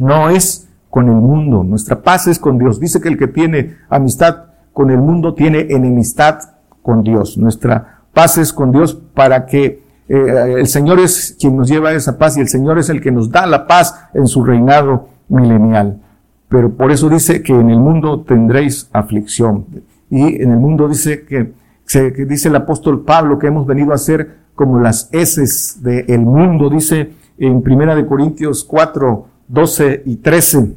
no 0.00 0.30
es 0.30 0.68
con 0.88 1.08
el 1.08 1.14
mundo, 1.14 1.62
nuestra 1.62 2.02
paz 2.02 2.26
es 2.26 2.38
con 2.38 2.58
Dios. 2.58 2.80
Dice 2.80 3.00
que 3.00 3.08
el 3.08 3.16
que 3.16 3.28
tiene 3.28 3.76
amistad 3.88 4.46
con 4.72 4.90
el 4.90 4.98
mundo 4.98 5.34
tiene 5.34 5.66
enemistad 5.70 6.40
con 6.82 7.02
Dios. 7.02 7.38
Nuestra 7.38 8.00
paz 8.12 8.38
es 8.38 8.52
con 8.52 8.72
Dios 8.72 8.94
para 9.14 9.46
que 9.46 9.82
eh, 10.08 10.54
el 10.58 10.66
Señor 10.66 10.98
es 10.98 11.36
quien 11.38 11.56
nos 11.56 11.68
lleva 11.68 11.90
a 11.90 11.92
esa 11.92 12.18
paz 12.18 12.36
y 12.36 12.40
el 12.40 12.48
Señor 12.48 12.78
es 12.78 12.88
el 12.88 13.00
que 13.00 13.12
nos 13.12 13.30
da 13.30 13.46
la 13.46 13.66
paz 13.66 13.94
en 14.12 14.26
su 14.26 14.42
reinado 14.42 15.08
milenial. 15.28 16.00
Pero 16.48 16.72
por 16.72 16.90
eso 16.90 17.08
dice 17.08 17.42
que 17.42 17.52
en 17.52 17.70
el 17.70 17.78
mundo 17.78 18.22
tendréis 18.22 18.88
aflicción. 18.92 19.66
Y 20.10 20.42
en 20.42 20.50
el 20.50 20.58
mundo 20.58 20.88
dice 20.88 21.24
que, 21.24 21.52
que 21.86 22.24
dice 22.24 22.48
el 22.48 22.56
apóstol 22.56 23.04
Pablo 23.04 23.38
que 23.38 23.46
hemos 23.46 23.66
venido 23.66 23.92
a 23.92 23.98
ser 23.98 24.40
como 24.56 24.80
las 24.80 25.08
heces 25.12 25.78
del 25.82 26.20
mundo, 26.20 26.68
dice 26.68 27.12
en 27.38 27.62
Primera 27.62 27.94
de 27.94 28.04
Corintios 28.04 28.64
4, 28.64 29.26
12 29.50 30.02
y 30.06 30.16
13. 30.16 30.76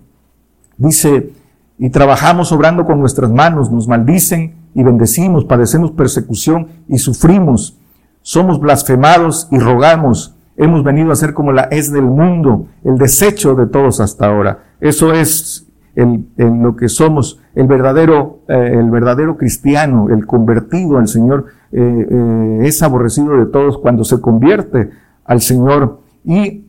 Dice, 0.78 1.32
y 1.78 1.90
trabajamos 1.90 2.52
obrando 2.52 2.86
con 2.86 3.00
nuestras 3.00 3.32
manos, 3.32 3.72
nos 3.72 3.88
maldicen 3.88 4.56
y 4.74 4.84
bendecimos, 4.84 5.46
padecemos 5.46 5.92
persecución 5.92 6.68
y 6.88 6.98
sufrimos, 6.98 7.78
somos 8.22 8.60
blasfemados 8.60 9.48
y 9.52 9.60
rogamos, 9.60 10.36
hemos 10.58 10.84
venido 10.84 11.12
a 11.12 11.16
ser 11.16 11.34
como 11.34 11.52
la 11.52 11.64
es 11.64 11.92
del 11.92 12.06
mundo, 12.06 12.68
el 12.84 12.98
desecho 12.98 13.54
de 13.56 13.68
todos 13.68 14.00
hasta 14.00 14.28
ahora. 14.28 14.64
Eso 14.80 15.14
es 15.14 15.68
el, 15.96 16.26
lo 16.38 16.76
que 16.76 16.90
somos, 16.90 17.40
el 17.54 17.68
verdadero, 17.68 18.40
eh, 18.48 18.72
el 18.80 18.90
verdadero 18.90 19.38
cristiano, 19.38 20.08
el 20.10 20.26
convertido 20.26 20.98
al 20.98 21.08
Señor, 21.08 21.46
eh, 21.72 22.08
eh, 22.10 22.60
es 22.64 22.82
aborrecido 22.82 23.38
de 23.38 23.46
todos 23.46 23.78
cuando 23.78 24.04
se 24.04 24.20
convierte 24.20 24.90
al 25.26 25.42
Señor 25.42 26.02
y 26.26 26.64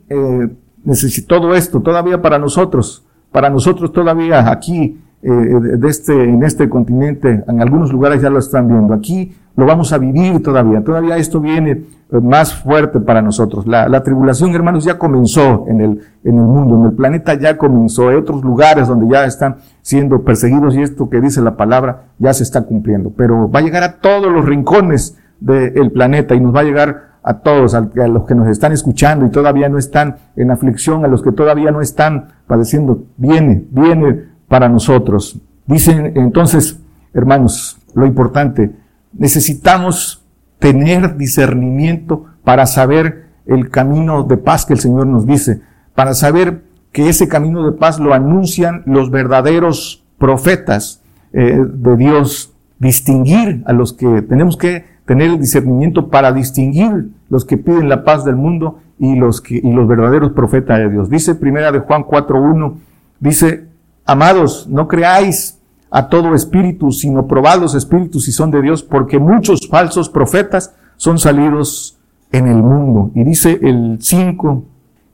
necesita 0.85 1.29
todo 1.29 1.55
esto 1.55 1.81
todavía 1.81 2.21
para 2.21 2.39
nosotros, 2.39 3.05
para 3.33 3.51
nosotros 3.51 3.93
todavía 3.93 4.51
aquí 4.51 4.99
de 5.25 5.89
este, 5.89 6.25
en 6.25 6.43
este 6.43 6.69
continente, 6.69 7.45
en 7.49 7.63
algunos 7.63 7.91
lugares 7.91 8.21
ya 8.21 8.29
lo 8.29 8.39
están 8.39 8.69
viendo. 8.69 8.93
Aquí 8.93 9.35
lo 9.57 9.65
vamos 9.65 9.91
a 9.95 9.99
vivir 9.99 10.43
todavía. 10.43 10.85
Todavía 10.85 11.17
esto 11.17 11.41
viene 11.41 11.71
eh, 11.71 12.21
más 12.21 12.55
fuerte 12.55 13.01
para 13.01 13.23
nosotros. 13.23 13.67
La, 13.67 13.89
la, 13.89 14.03
tribulación, 14.03 14.55
hermanos, 14.55 14.85
ya 14.85 14.99
comenzó 14.99 15.65
en 15.67 15.81
el, 15.81 15.91
en 16.25 16.37
el 16.37 16.45
mundo, 16.45 16.77
en 16.77 16.85
el 16.91 16.93
planeta 16.93 17.33
ya 17.35 17.57
comenzó. 17.57 18.11
Hay 18.11 18.17
otros 18.17 18.45
lugares 18.45 18.87
donde 18.87 19.11
ya 19.11 19.25
están 19.25 19.57
siendo 19.81 20.23
perseguidos 20.25 20.75
y 20.75 20.83
esto 20.83 21.09
que 21.09 21.23
dice 21.23 21.41
la 21.41 21.57
palabra 21.57 22.09
ya 22.19 22.35
se 22.35 22.43
está 22.43 22.61
cumpliendo. 22.63 23.11
Pero 23.17 23.51
va 23.51 23.61
a 23.61 23.63
llegar 23.63 23.83
a 23.83 24.01
todos 24.01 24.31
los 24.31 24.45
rincones 24.45 25.17
del 25.41 25.91
planeta 25.91 26.35
y 26.35 26.41
nos 26.41 26.55
va 26.55 26.61
a 26.61 26.65
llegar 26.65 27.14
a 27.25 27.39
todos, 27.39 27.75
a, 27.75 27.81
los 27.81 28.27
que 28.27 28.35
nos 28.35 28.49
están 28.49 28.73
escuchando 28.73 29.25
y 29.25 29.31
todavía 29.31 29.71
no 29.71 29.79
están 29.79 30.17
en 30.37 30.51
aflicción, 30.51 31.05
a 31.05 31.09
los 31.09 31.23
que 31.23 31.33
todavía 31.33 31.71
no 31.71 31.81
están 31.81 32.29
padeciendo. 32.47 33.05
Viene, 33.17 33.65
viene 33.71 34.25
para 34.47 34.69
nosotros. 34.69 35.41
Dicen 35.67 36.13
entonces, 36.17 36.79
hermanos, 37.15 37.79
lo 37.95 38.05
importante, 38.05 38.73
necesitamos 39.15 40.23
tener 40.59 41.17
discernimiento 41.17 42.27
para 42.45 42.67
saber 42.67 43.25
el 43.47 43.71
camino 43.71 44.25
de 44.25 44.37
paz 44.37 44.67
que 44.67 44.75
el 44.75 44.81
Señor 44.81 45.07
nos 45.07 45.27
dice, 45.27 45.63
para 45.95 46.13
saber 46.13 46.63
que 46.93 47.09
ese 47.09 47.27
camino 47.27 47.65
de 47.65 47.73
paz 47.77 47.99
lo 47.99 48.13
anuncian 48.13 48.83
los 48.85 49.11
verdaderos 49.11 50.05
profetas 50.19 51.03
eh, 51.33 51.59
de 51.67 51.97
Dios, 51.97 52.53
distinguir 52.79 53.63
a 53.67 53.73
los 53.73 53.95
que 53.95 54.23
tenemos 54.23 54.59
que 54.59 54.94
tener 55.05 55.31
el 55.31 55.41
discernimiento 55.41 56.09
para 56.09 56.33
distinguir 56.33 57.11
los 57.29 57.45
que 57.45 57.57
piden 57.57 57.89
la 57.89 58.05
paz 58.05 58.25
del 58.25 58.37
mundo 58.37 58.79
y 58.99 59.17
los 59.17 59.41
que 59.41 59.57
y 59.57 59.73
los 59.73 59.87
verdaderos 59.87 60.33
profetas 60.33 60.79
de 60.79 60.91
Dios. 60.91 61.11
Dice 61.11 61.35
primera 61.35 61.73
de 61.73 61.81
Juan 61.81 62.05
4:1, 62.05 62.79
dice, 63.21 63.69
"Amados, 64.07 64.67
no 64.69 64.89
creáis 64.89 65.59
a 65.95 66.09
todo 66.09 66.35
espíritu, 66.35 66.91
sino 66.91 67.29
probad 67.29 67.61
los 67.61 67.77
espíritus 67.77 68.25
si 68.25 68.33
son 68.33 68.51
de 68.51 68.61
Dios, 68.61 68.83
porque 68.83 69.21
muchos 69.21 69.69
falsos 69.69 70.09
profetas 70.09 70.75
son 70.97 71.19
salidos 71.19 72.01
en 72.33 72.49
el 72.49 72.57
mundo. 72.57 73.13
Y 73.15 73.23
dice 73.23 73.61
el 73.63 73.99
5, 74.01 74.65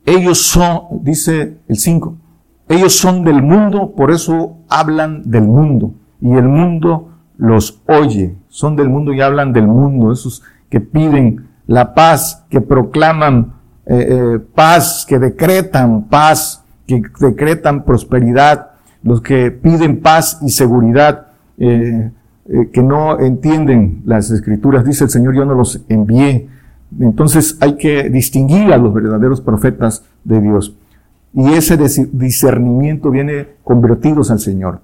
ellos 0.06 0.40
son, 0.40 1.02
dice 1.02 1.58
el 1.68 1.76
5, 1.76 2.14
ellos 2.70 2.96
son 2.96 3.24
del 3.24 3.42
mundo, 3.42 3.92
por 3.94 4.10
eso 4.10 4.56
hablan 4.70 5.30
del 5.30 5.44
mundo. 5.44 5.92
Y 6.22 6.32
el 6.32 6.48
mundo 6.48 7.09
los 7.40 7.80
oye. 7.86 8.36
Son 8.48 8.76
del 8.76 8.88
mundo 8.88 9.12
y 9.12 9.20
hablan 9.20 9.52
del 9.52 9.66
mundo. 9.66 10.12
Esos 10.12 10.42
que 10.68 10.80
piden 10.80 11.48
la 11.66 11.94
paz, 11.94 12.44
que 12.50 12.60
proclaman 12.60 13.54
eh, 13.86 14.06
eh, 14.08 14.38
paz, 14.54 15.06
que 15.08 15.18
decretan 15.18 16.04
paz, 16.08 16.62
que 16.86 17.02
decretan 17.20 17.84
prosperidad, 17.84 18.72
los 19.02 19.20
que 19.20 19.50
piden 19.50 20.00
paz 20.00 20.38
y 20.42 20.50
seguridad, 20.50 21.28
eh, 21.58 22.10
que 22.72 22.82
no 22.82 23.18
entienden 23.20 24.02
las 24.04 24.30
escrituras, 24.30 24.84
dice 24.84 25.04
el 25.04 25.10
Señor, 25.10 25.34
yo 25.34 25.44
no 25.44 25.54
los 25.54 25.84
envié. 25.88 26.48
Entonces 26.98 27.56
hay 27.60 27.76
que 27.76 28.10
distinguir 28.10 28.72
a 28.72 28.76
los 28.76 28.92
verdaderos 28.92 29.40
profetas 29.40 30.04
de 30.24 30.40
Dios. 30.40 30.76
Y 31.32 31.52
ese 31.52 31.78
discernimiento 32.12 33.10
viene 33.10 33.46
convertidos 33.62 34.30
al 34.32 34.40
Señor. 34.40 34.80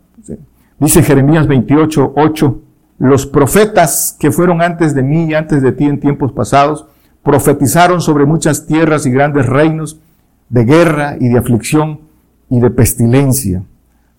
Dice 0.78 1.02
Jeremías 1.02 1.46
28, 1.46 2.12
8, 2.16 2.60
los 2.98 3.26
profetas 3.26 4.16
que 4.18 4.30
fueron 4.30 4.60
antes 4.60 4.94
de 4.94 5.02
mí 5.02 5.26
y 5.26 5.34
antes 5.34 5.62
de 5.62 5.72
ti 5.72 5.84
en 5.84 6.00
tiempos 6.00 6.32
pasados, 6.32 6.86
profetizaron 7.22 8.00
sobre 8.00 8.26
muchas 8.26 8.66
tierras 8.66 9.06
y 9.06 9.10
grandes 9.10 9.46
reinos 9.46 10.00
de 10.48 10.64
guerra 10.64 11.16
y 11.18 11.28
de 11.28 11.38
aflicción 11.38 12.00
y 12.50 12.60
de 12.60 12.70
pestilencia. 12.70 13.62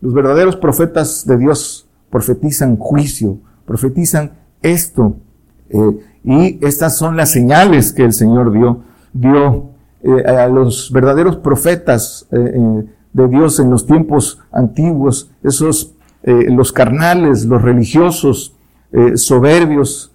Los 0.02 0.14
verdaderos 0.14 0.56
profetas 0.56 1.26
de 1.26 1.38
Dios 1.38 1.88
profetizan 2.10 2.78
juicio, 2.78 3.38
profetizan 3.66 4.32
esto. 4.62 5.16
Eh, 5.70 6.00
y 6.24 6.66
estas 6.66 6.98
son 6.98 7.16
las 7.16 7.32
señales 7.32 7.94
que 7.94 8.04
el 8.04 8.14
Señor 8.14 8.52
dio, 8.52 8.82
dio 9.14 9.70
eh, 10.04 10.24
a 10.26 10.48
los 10.48 10.92
verdaderos 10.92 11.38
profetas 11.38 12.28
eh, 12.32 12.84
de 13.14 13.28
Dios 13.28 13.60
en 13.60 13.70
los 13.70 13.86
tiempos 13.86 14.40
antiguos, 14.52 15.32
esos, 15.44 15.94
los 16.28 16.74
carnales, 16.74 17.46
los 17.46 17.62
religiosos, 17.62 18.56
soberbios, 19.16 20.12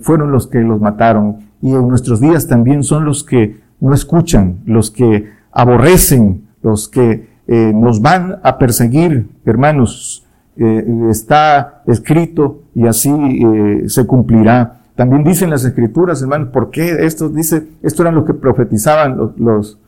fueron 0.00 0.30
los 0.30 0.46
que 0.46 0.60
los 0.60 0.80
mataron. 0.80 1.38
Y 1.62 1.72
en 1.72 1.88
nuestros 1.88 2.20
días 2.20 2.46
también 2.46 2.82
son 2.82 3.04
los 3.04 3.24
que 3.24 3.60
no 3.80 3.94
escuchan, 3.94 4.58
los 4.64 4.90
que 4.90 5.30
aborrecen, 5.50 6.48
los 6.62 6.88
que 6.88 7.28
eh, 7.48 7.72
nos 7.74 8.00
van 8.00 8.38
a 8.42 8.58
perseguir, 8.58 9.28
hermanos. 9.44 10.26
Eh, 10.56 10.86
está 11.10 11.82
escrito 11.86 12.62
y 12.74 12.86
así 12.86 13.10
eh, 13.10 13.88
se 13.88 14.06
cumplirá. 14.06 14.80
También 14.94 15.24
dicen 15.24 15.50
las 15.50 15.64
escrituras, 15.64 16.22
hermanos, 16.22 16.48
¿por 16.48 16.70
qué 16.70 17.04
esto 17.04 17.28
dice, 17.28 17.66
esto 17.82 18.02
eran 18.02 18.14
lo 18.14 18.24
que 18.24 18.34
profetizaban 18.34 19.16
los, 19.16 19.38
los, 19.38 19.78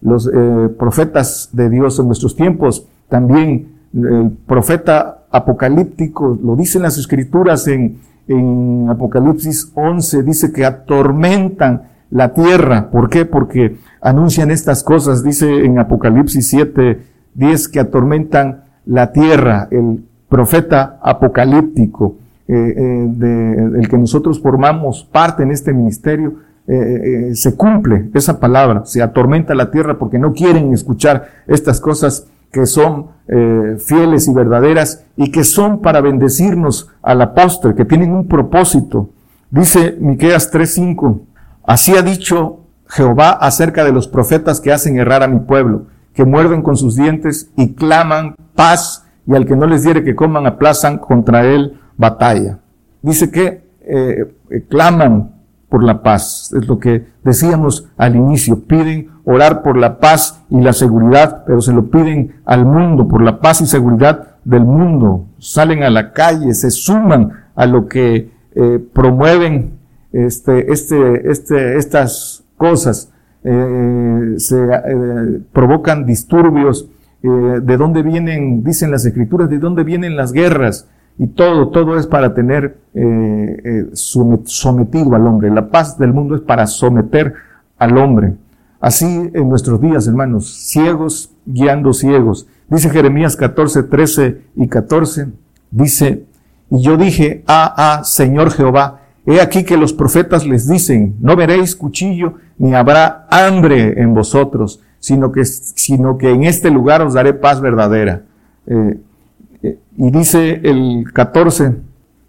los 0.00 0.30
profetas 0.78 1.50
de 1.52 1.68
Dios 1.68 1.98
en 1.98 2.06
nuestros 2.06 2.34
tiempos? 2.34 2.86
También 3.08 3.73
el 3.94 4.30
profeta 4.46 5.24
apocalíptico, 5.30 6.38
lo 6.42 6.56
dicen 6.56 6.82
las 6.82 6.98
escrituras 6.98 7.66
en, 7.68 7.98
en 8.28 8.86
Apocalipsis 8.88 9.70
11, 9.74 10.22
dice 10.22 10.52
que 10.52 10.64
atormentan 10.64 11.82
la 12.10 12.32
tierra. 12.32 12.90
¿Por 12.90 13.08
qué? 13.08 13.24
Porque 13.24 13.76
anuncian 14.00 14.50
estas 14.50 14.82
cosas, 14.82 15.22
dice 15.22 15.64
en 15.64 15.78
Apocalipsis 15.78 16.48
7, 16.48 17.00
10, 17.34 17.68
que 17.68 17.80
atormentan 17.80 18.64
la 18.86 19.12
tierra, 19.12 19.68
el 19.70 20.04
profeta 20.28 20.98
apocalíptico, 21.02 22.16
eh, 22.46 22.54
eh, 22.54 23.06
de, 23.08 23.70
del 23.70 23.88
que 23.88 23.96
nosotros 23.96 24.40
formamos 24.40 25.08
parte 25.10 25.42
en 25.42 25.50
este 25.50 25.72
ministerio, 25.72 26.34
eh, 26.66 27.30
se 27.34 27.56
cumple 27.56 28.08
esa 28.14 28.40
palabra, 28.40 28.84
se 28.86 29.02
atormenta 29.02 29.54
la 29.54 29.70
tierra 29.70 29.98
porque 29.98 30.18
no 30.18 30.32
quieren 30.32 30.72
escuchar 30.72 31.26
estas 31.46 31.80
cosas 31.80 32.26
que 32.54 32.66
son 32.66 33.08
fieles 33.78 34.28
y 34.28 34.32
verdaderas 34.32 35.04
y 35.16 35.32
que 35.32 35.44
son 35.44 35.80
para 35.80 36.00
bendecirnos 36.00 36.90
al 37.02 37.20
apóstol, 37.22 37.74
que 37.74 37.84
tienen 37.84 38.12
un 38.12 38.28
propósito. 38.28 39.10
Dice 39.50 39.96
Miqueas 39.98 40.52
3:5, 40.52 41.20
así 41.64 41.96
ha 41.96 42.02
dicho 42.02 42.60
Jehová 42.86 43.30
acerca 43.30 43.84
de 43.84 43.92
los 43.92 44.06
profetas 44.08 44.60
que 44.60 44.72
hacen 44.72 44.98
errar 44.98 45.22
a 45.22 45.28
mi 45.28 45.40
pueblo, 45.40 45.86
que 46.12 46.24
muerden 46.24 46.62
con 46.62 46.76
sus 46.76 46.96
dientes 46.96 47.50
y 47.56 47.74
claman 47.74 48.36
paz, 48.54 49.04
y 49.26 49.34
al 49.34 49.46
que 49.46 49.56
no 49.56 49.66
les 49.66 49.82
diere 49.82 50.04
que 50.04 50.14
coman 50.14 50.46
aplazan 50.46 50.98
contra 50.98 51.44
él 51.44 51.80
batalla. 51.96 52.58
Dice 53.02 53.30
que 53.30 53.64
eh, 53.80 54.34
claman 54.68 55.32
por 55.68 55.82
la 55.82 56.02
paz, 56.02 56.54
es 56.56 56.68
lo 56.68 56.78
que 56.78 57.06
decíamos 57.24 57.88
al 57.96 58.16
inicio, 58.16 58.64
piden 58.64 59.10
orar 59.24 59.62
por 59.62 59.76
la 59.76 59.98
paz 59.98 60.42
y 60.50 60.60
la 60.60 60.72
seguridad, 60.72 61.44
pero 61.46 61.60
se 61.60 61.72
lo 61.72 61.90
piden 61.90 62.36
al 62.44 62.64
mundo, 62.66 63.08
por 63.08 63.22
la 63.22 63.40
paz 63.40 63.60
y 63.60 63.66
seguridad 63.66 64.36
del 64.44 64.64
mundo. 64.64 65.26
Salen 65.38 65.82
a 65.82 65.90
la 65.90 66.12
calle, 66.12 66.52
se 66.54 66.70
suman 66.70 67.32
a 67.54 67.66
lo 67.66 67.88
que 67.88 68.30
eh, 68.54 68.78
promueven 68.92 69.78
este, 70.12 70.72
este, 70.72 71.30
este, 71.30 71.76
estas 71.76 72.44
cosas, 72.56 73.10
eh, 73.42 74.34
se 74.36 74.56
eh, 74.56 75.40
provocan 75.52 76.06
disturbios, 76.06 76.88
de 77.22 77.78
dónde 77.78 78.02
vienen, 78.02 78.62
dicen 78.62 78.90
las 78.90 79.06
escrituras, 79.06 79.48
de 79.48 79.58
dónde 79.58 79.82
vienen 79.82 80.14
las 80.14 80.30
guerras, 80.32 80.90
Y 81.16 81.28
todo, 81.28 81.70
todo 81.70 81.96
es 81.96 82.06
para 82.06 82.34
tener 82.34 82.76
sometido 83.94 85.14
al 85.14 85.26
hombre. 85.26 85.50
La 85.50 85.70
paz 85.70 85.96
del 85.96 86.12
mundo 86.12 86.34
es 86.34 86.42
para 86.42 86.66
someter 86.66 87.32
al 87.78 87.96
hombre. 87.96 88.34
Así 88.84 89.06
en 89.06 89.48
nuestros 89.48 89.80
días, 89.80 90.06
hermanos, 90.06 90.68
ciegos 90.68 91.30
guiando 91.46 91.94
ciegos. 91.94 92.46
Dice 92.68 92.90
Jeremías 92.90 93.34
14, 93.34 93.84
13 93.84 94.42
y 94.56 94.68
14, 94.68 95.28
dice, 95.70 96.26
y 96.68 96.82
yo 96.82 96.98
dije, 96.98 97.44
ah, 97.46 97.72
ah, 97.78 98.04
Señor 98.04 98.50
Jehová, 98.50 99.00
he 99.24 99.40
aquí 99.40 99.64
que 99.64 99.78
los 99.78 99.94
profetas 99.94 100.44
les 100.44 100.68
dicen, 100.68 101.16
no 101.20 101.34
veréis 101.34 101.74
cuchillo, 101.74 102.34
ni 102.58 102.74
habrá 102.74 103.26
hambre 103.30 104.02
en 104.02 104.12
vosotros, 104.12 104.82
sino 104.98 105.32
que, 105.32 105.46
sino 105.46 106.18
que 106.18 106.32
en 106.32 106.44
este 106.44 106.70
lugar 106.70 107.00
os 107.00 107.14
daré 107.14 107.32
paz 107.32 107.62
verdadera. 107.62 108.24
Eh, 108.66 109.00
eh, 109.62 109.78
y 109.96 110.10
dice 110.10 110.60
el 110.62 111.10
14, 111.10 111.74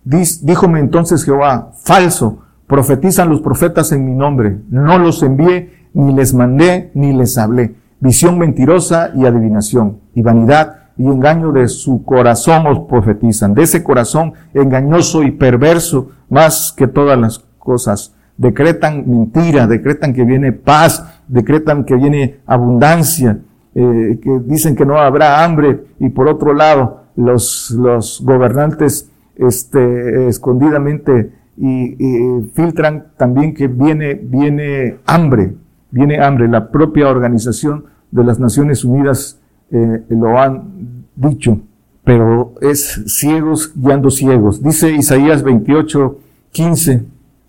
díjome 0.05 0.79
entonces 0.79 1.25
Jehová, 1.25 1.73
falso, 1.83 2.43
profetizan 2.65 3.29
los 3.29 3.41
profetas 3.41 3.91
en 3.91 4.05
mi 4.05 4.15
nombre, 4.15 4.55
no 4.69 4.97
los 4.97 5.21
envié, 5.21 5.83
ni 5.95 6.13
les 6.13 6.33
mandé, 6.33 6.91
ni 6.93 7.13
les 7.13 7.37
hablé. 7.39 7.73
Visión 7.99 8.37
mentirosa 8.37 9.11
y 9.15 9.25
adivinación, 9.25 9.97
y 10.13 10.21
vanidad 10.21 10.75
y 10.97 11.07
engaño 11.07 11.51
de 11.51 11.67
su 11.67 12.03
corazón 12.03 12.67
os 12.67 12.79
profetizan, 12.87 13.53
de 13.53 13.63
ese 13.63 13.83
corazón 13.83 14.33
engañoso 14.53 15.23
y 15.23 15.31
perverso, 15.31 16.11
más 16.29 16.73
que 16.75 16.87
todas 16.87 17.17
las 17.17 17.39
cosas. 17.57 18.13
Decretan 18.37 19.03
mentira, 19.07 19.65
decretan 19.65 20.13
que 20.13 20.23
viene 20.23 20.51
paz, 20.51 21.21
decretan 21.27 21.83
que 21.85 21.95
viene 21.95 22.37
abundancia, 22.45 23.39
eh, 23.73 24.19
que 24.21 24.39
dicen 24.45 24.75
que 24.75 24.85
no 24.85 24.97
habrá 24.97 25.43
hambre, 25.43 25.85
y 25.99 26.09
por 26.09 26.27
otro 26.27 26.53
lado, 26.53 27.05
los, 27.15 27.71
los 27.71 28.21
gobernantes 28.23 29.09
este, 29.37 30.27
escondidamente 30.27 31.31
y, 31.57 31.95
filtran 32.53 33.07
también 33.17 33.53
que 33.53 33.67
viene, 33.67 34.13
viene 34.15 34.97
hambre, 35.05 35.55
viene 35.95 36.21
hambre. 36.21 36.49
La 36.49 36.71
propia 36.71 37.07
organización 37.07 37.85
de 38.11 38.25
las 38.25 38.37
Naciones 38.37 38.83
Unidas 38.83 39.39
eh, 39.71 40.03
lo 40.09 40.37
han 40.37 41.05
dicho, 41.15 41.59
pero 42.03 42.53
es 42.61 43.01
ciegos 43.07 43.71
guiando 43.73 44.11
ciegos. 44.11 44.61
Dice 44.61 44.91
Isaías 44.91 45.41
28, 45.41 46.19
15, 46.51 47.05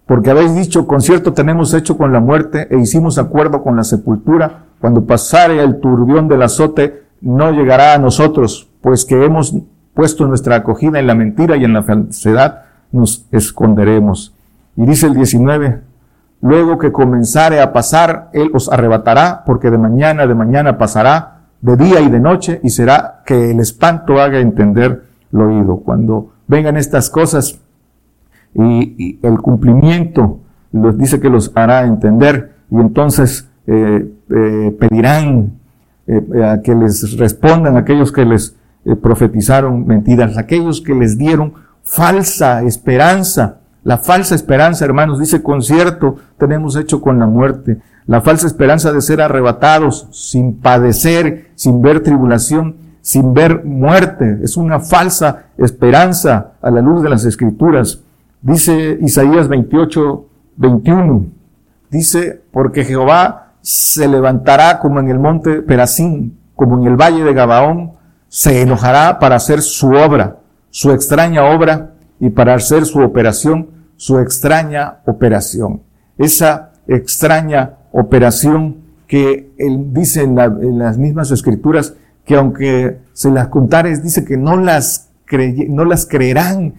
porque 0.07 0.31
habéis 0.31 0.55
dicho, 0.55 0.87
concierto 0.87 1.33
tenemos 1.33 1.75
hecho 1.75 1.99
con 1.99 2.13
la 2.13 2.21
muerte 2.21 2.69
e 2.71 2.79
hicimos 2.79 3.19
acuerdo 3.19 3.65
con 3.65 3.75
la 3.75 3.83
sepultura, 3.83 4.67
cuando 4.81 5.05
pasare 5.05 5.61
el 5.61 5.81
turbión 5.81 6.29
del 6.29 6.43
azote, 6.43 7.03
no 7.21 7.51
llegará 7.51 7.95
a 7.95 7.99
nosotros, 7.99 8.71
pues 8.81 9.05
que 9.05 9.25
hemos 9.25 9.57
puesto 9.93 10.25
nuestra 10.25 10.55
acogida 10.55 11.01
en 11.01 11.09
la 11.09 11.17
mentira 11.17 11.57
y 11.57 11.65
en 11.65 11.73
la 11.73 11.83
falsedad, 11.83 12.63
nos 12.93 13.27
esconderemos. 13.33 14.35
Y 14.77 14.87
dice 14.87 15.07
el 15.07 15.15
19, 15.15 15.81
luego 16.41 16.79
que 16.79 16.93
comenzare 16.93 17.61
a 17.61 17.73
pasar, 17.73 18.31
Él 18.33 18.51
os 18.55 18.71
arrebatará, 18.71 19.43
porque 19.45 19.71
de 19.71 19.79
mañana, 19.79 20.27
de 20.27 20.35
mañana 20.35 20.79
pasará, 20.79 21.37
de 21.61 21.77
día 21.77 22.01
y 22.01 22.11
de 22.11 22.21
noche, 22.21 22.61
y 22.63 22.71
será 22.71 23.23
que 23.25 23.51
el 23.51 23.61
espanto 23.61 24.21
haga 24.21 24.39
entender 24.39 25.05
lo 25.33 25.49
oído. 25.49 25.79
Cuando 25.79 26.33
vengan 26.47 26.77
estas 26.77 27.11
cosas 27.11 27.61
y, 28.55 29.19
el 29.23 29.39
cumplimiento 29.41 30.41
los 30.73 30.97
dice 30.99 31.21
que 31.21 31.31
los 31.31 31.53
hará 31.55 31.85
entender, 31.85 32.55
y 32.71 32.77
entonces 32.77 33.49
eh, 33.67 34.13
eh, 34.31 34.77
pedirán 34.79 35.53
eh, 36.07 36.61
que 36.63 36.75
les 36.75 37.17
respondan 37.19 37.77
aquellos 37.77 38.13
que 38.13 38.25
les 38.25 38.57
profetizaron 39.03 39.87
mentiras, 39.87 40.37
aquellos 40.37 40.81
que 40.81 40.95
les 40.95 41.19
dieron 41.19 41.55
falsa 41.83 42.63
esperanza. 42.63 43.59
La 43.87 43.99
falsa 43.99 44.35
esperanza, 44.35 44.85
hermanos, 44.85 45.21
dice 45.21 45.45
concierto, 45.45 46.17
tenemos 46.39 46.75
hecho 46.75 47.01
con 47.01 47.21
la 47.21 47.27
muerte 47.27 47.79
la 48.07 48.21
falsa 48.21 48.49
esperanza 48.49 48.93
de 48.93 49.01
ser 49.01 49.21
arrebatados 49.21 50.09
sin 50.11 50.61
padecer, 50.61 51.51
sin 51.55 51.83
ver 51.83 52.03
tribulación, 52.03 52.77
sin 53.01 53.33
ver 53.33 53.65
muerte. 53.65 54.39
Es 54.43 54.57
una 54.57 54.81
falsa 54.81 55.47
esperanza 55.57 56.53
a 56.63 56.71
la 56.71 56.81
luz 56.81 57.03
de 57.03 57.11
las 57.11 57.25
escrituras. 57.25 58.01
Dice 58.43 58.99
Isaías 59.01 59.47
28, 59.47 60.25
21. 60.57 61.27
Dice, 61.89 62.43
porque 62.53 62.85
Jehová 62.85 63.53
se 63.61 64.09
levantará 64.09 64.81
como 64.81 64.99
en 64.99 65.11
el 65.11 65.21
monte 65.21 65.63
Perazín, 65.63 66.39
como 66.57 66.79
en 66.79 66.87
el 66.87 66.97
valle 66.97 67.23
de 67.23 67.35
Gabaón, 67.35 67.93
se 68.29 68.63
enojará 68.63 69.21
para 69.21 69.37
hacer 69.37 69.63
su 69.63 69.91
obra, 69.91 70.39
su 70.71 70.91
extraña 70.91 71.45
obra, 71.45 71.93
y 72.19 72.31
para 72.31 72.55
hacer 72.55 72.87
su 72.87 73.01
operación, 73.01 73.76
su 73.97 74.19
extraña 74.19 74.99
operación. 75.07 75.83
Esa 76.19 76.73
extraña 76.87 77.79
operación 77.93 78.77
que 79.07 79.53
él 79.59 79.93
dice 79.93 80.23
en, 80.23 80.35
las 80.79 80.99
mismas 80.99 81.31
escrituras 81.31 81.95
que 82.25 82.37
aunque 82.37 82.99
se 83.13 83.31
las 83.31 83.49
contares, 83.49 84.03
dice 84.03 84.25
que 84.25 84.37
no 84.37 84.57
las, 84.57 85.11
no 85.69 85.85
las 85.85 86.07
creerán. 86.07 86.75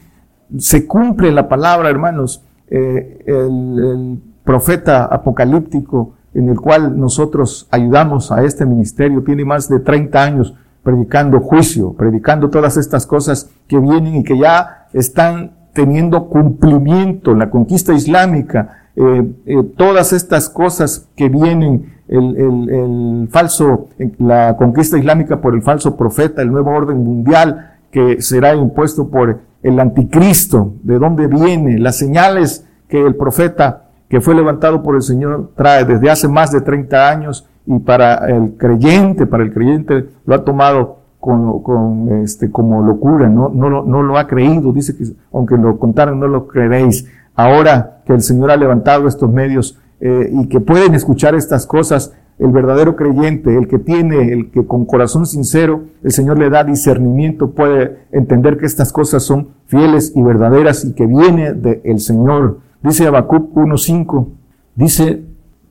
Se 0.58 0.86
cumple 0.86 1.32
la 1.32 1.48
palabra, 1.48 1.90
hermanos. 1.90 2.44
Eh, 2.70 3.24
el, 3.26 4.20
profeta 4.48 5.04
apocalíptico 5.04 6.14
en 6.34 6.48
el 6.48 6.58
cual 6.58 6.98
nosotros 6.98 7.68
ayudamos 7.70 8.32
a 8.32 8.46
este 8.46 8.66
ministerio 8.66 9.22
tiene 9.22 9.44
más 9.44 9.68
de 9.68 9.82
30 9.82 10.24
años 10.24 10.54
predicando 10.84 11.42
juicio, 11.42 11.92
predicando 11.92 12.50
todas 12.50 12.78
estas 12.78 13.06
cosas 13.06 13.50
que 13.68 13.78
vienen 13.78 14.16
y 14.16 14.24
que 14.24 14.38
ya 14.40 14.88
están 14.94 15.57
teniendo 15.78 16.26
cumplimiento, 16.26 17.36
la 17.36 17.52
conquista 17.52 17.94
islámica, 17.94 18.88
eh, 18.96 19.32
eh, 19.46 19.64
todas 19.78 20.12
estas 20.12 20.50
cosas 20.50 21.08
que 21.16 21.30
vienen, 21.30 21.94
el, 22.08 22.36
el, 22.36 22.70
el, 22.70 23.28
falso, 23.30 23.90
la 24.18 24.58
conquista 24.58 24.98
islámica 24.98 25.40
por 25.40 25.54
el 25.54 25.62
falso 25.62 25.96
profeta, 25.96 26.42
el 26.42 26.52
nuevo 26.52 26.72
orden 26.72 27.04
mundial 27.04 27.76
que 27.92 28.24
será 28.24 28.56
impuesto 28.56 29.08
por 29.10 29.40
el 29.62 29.80
anticristo, 29.80 30.74
de 30.82 30.98
dónde 30.98 31.28
viene, 31.28 31.78
las 31.78 31.96
señales 31.96 32.66
que 32.88 33.00
el 33.00 33.16
profeta 33.16 33.84
que 34.10 34.20
fue 34.20 34.34
levantado 34.34 34.82
por 34.82 34.96
el 34.96 35.04
Señor 35.04 35.52
trae 35.56 35.86
desde 35.86 36.10
hace 36.10 36.28
más 36.28 36.52
de 36.52 36.62
30 36.62 37.08
años 37.08 37.48
y 37.68 37.78
para 37.78 38.28
el 38.30 38.54
creyente, 38.58 39.28
para 39.28 39.44
el 39.44 39.54
creyente 39.54 40.08
lo 40.26 40.34
ha 40.34 40.44
tomado 40.44 41.02
con, 41.20 41.62
con 41.64 42.24
este, 42.24 42.52
como 42.52 42.82
locura, 42.82 43.28
no, 43.28 43.50
no, 43.50 43.84
no 43.84 44.04
lo 44.04 44.18
ha 44.18 44.28
creído, 44.28 44.72
dice 44.72 44.96
que 44.96 45.06
aunque 45.34 45.58
lo 45.58 45.78
contaran 45.80 46.20
no 46.20 46.28
lo 46.28 46.48
creeréis 46.48 47.08
ahora 47.36 48.02
que 48.06 48.14
el 48.14 48.22
Señor 48.22 48.52
ha 48.52 48.58
levantado 48.58 49.08
estos 49.08 49.32
medios 49.32 49.80
eh, 50.00 50.30
y 50.32 50.48
que 50.48 50.60
pueden 50.60 50.96
escuchar 50.96 51.36
estas 51.36 51.66
cosas, 51.66 52.14
el 52.40 52.52
verdadero 52.52 52.96
creyente, 52.96 53.56
el 53.56 53.68
que 53.68 53.80
tiene, 53.80 54.32
el 54.32 54.52
que 54.52 54.66
con 54.66 54.86
corazón 54.86 55.26
sincero, 55.26 55.86
el 56.04 56.12
Señor 56.12 56.38
le 56.38 56.50
da 56.50 56.64
discernimiento, 56.64 57.52
puede 57.52 58.00
entender 58.12 58.58
que 58.58 58.66
estas 58.66 58.92
cosas 58.92 59.24
son 59.24 59.50
fieles 59.66 60.14
y 60.16 60.22
verdaderas 60.22 60.86
y 60.86 60.94
que 60.94 61.08
viene 61.08 61.54
del 61.54 62.00
Señor. 62.00 62.60
Dice 62.84 63.08
Habacuc 63.08 63.54
1.5, 63.56 64.28
dice, 64.76 65.24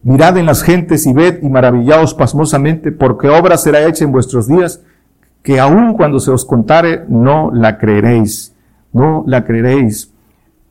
mirad 0.03 0.37
en 0.39 0.47
las 0.47 0.63
gentes 0.63 1.07
y 1.07 1.13
ved 1.13 1.41
y 1.43 1.49
maravillaos 1.49 2.15
pasmosamente, 2.15 2.91
porque 2.91 3.29
obra 3.29 3.57
será 3.57 3.87
hecha 3.87 4.05
en 4.05 4.13
vuestros 4.13 4.49
días, 4.49 4.83
que 5.47 5.61
aun 5.61 5.95
cuando 5.95 6.19
se 6.19 6.33
os 6.33 6.45
contare, 6.45 7.05
no 7.09 7.53
la 7.53 7.79
creeréis, 7.79 8.53
no 8.93 9.23
la 9.29 9.45
creeréis 9.45 10.13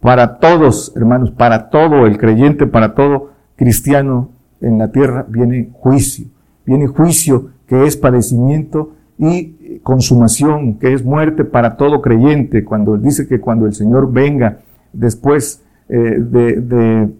para 0.01 0.37
todos, 0.37 0.91
hermanos, 0.97 1.31
para 1.31 1.69
todo 1.69 2.05
el 2.05 2.17
creyente, 2.17 2.67
para 2.67 2.93
todo 2.93 3.29
cristiano 3.55 4.31
en 4.59 4.77
la 4.77 4.91
tierra, 4.91 5.25
viene 5.29 5.69
juicio. 5.71 6.27
Viene 6.65 6.87
juicio 6.87 7.51
que 7.67 7.85
es 7.85 7.95
padecimiento 7.95 8.91
y 9.17 9.79
consumación, 9.81 10.77
que 10.77 10.91
es 10.91 11.05
muerte 11.05 11.45
para 11.45 11.77
todo 11.77 12.01
creyente. 12.01 12.65
Cuando 12.65 12.97
dice 12.97 13.29
que 13.29 13.39
cuando 13.39 13.67
el 13.67 13.73
Señor 13.73 14.11
venga 14.11 14.57
después 14.91 15.63
eh, 15.87 16.17
de, 16.19 17.13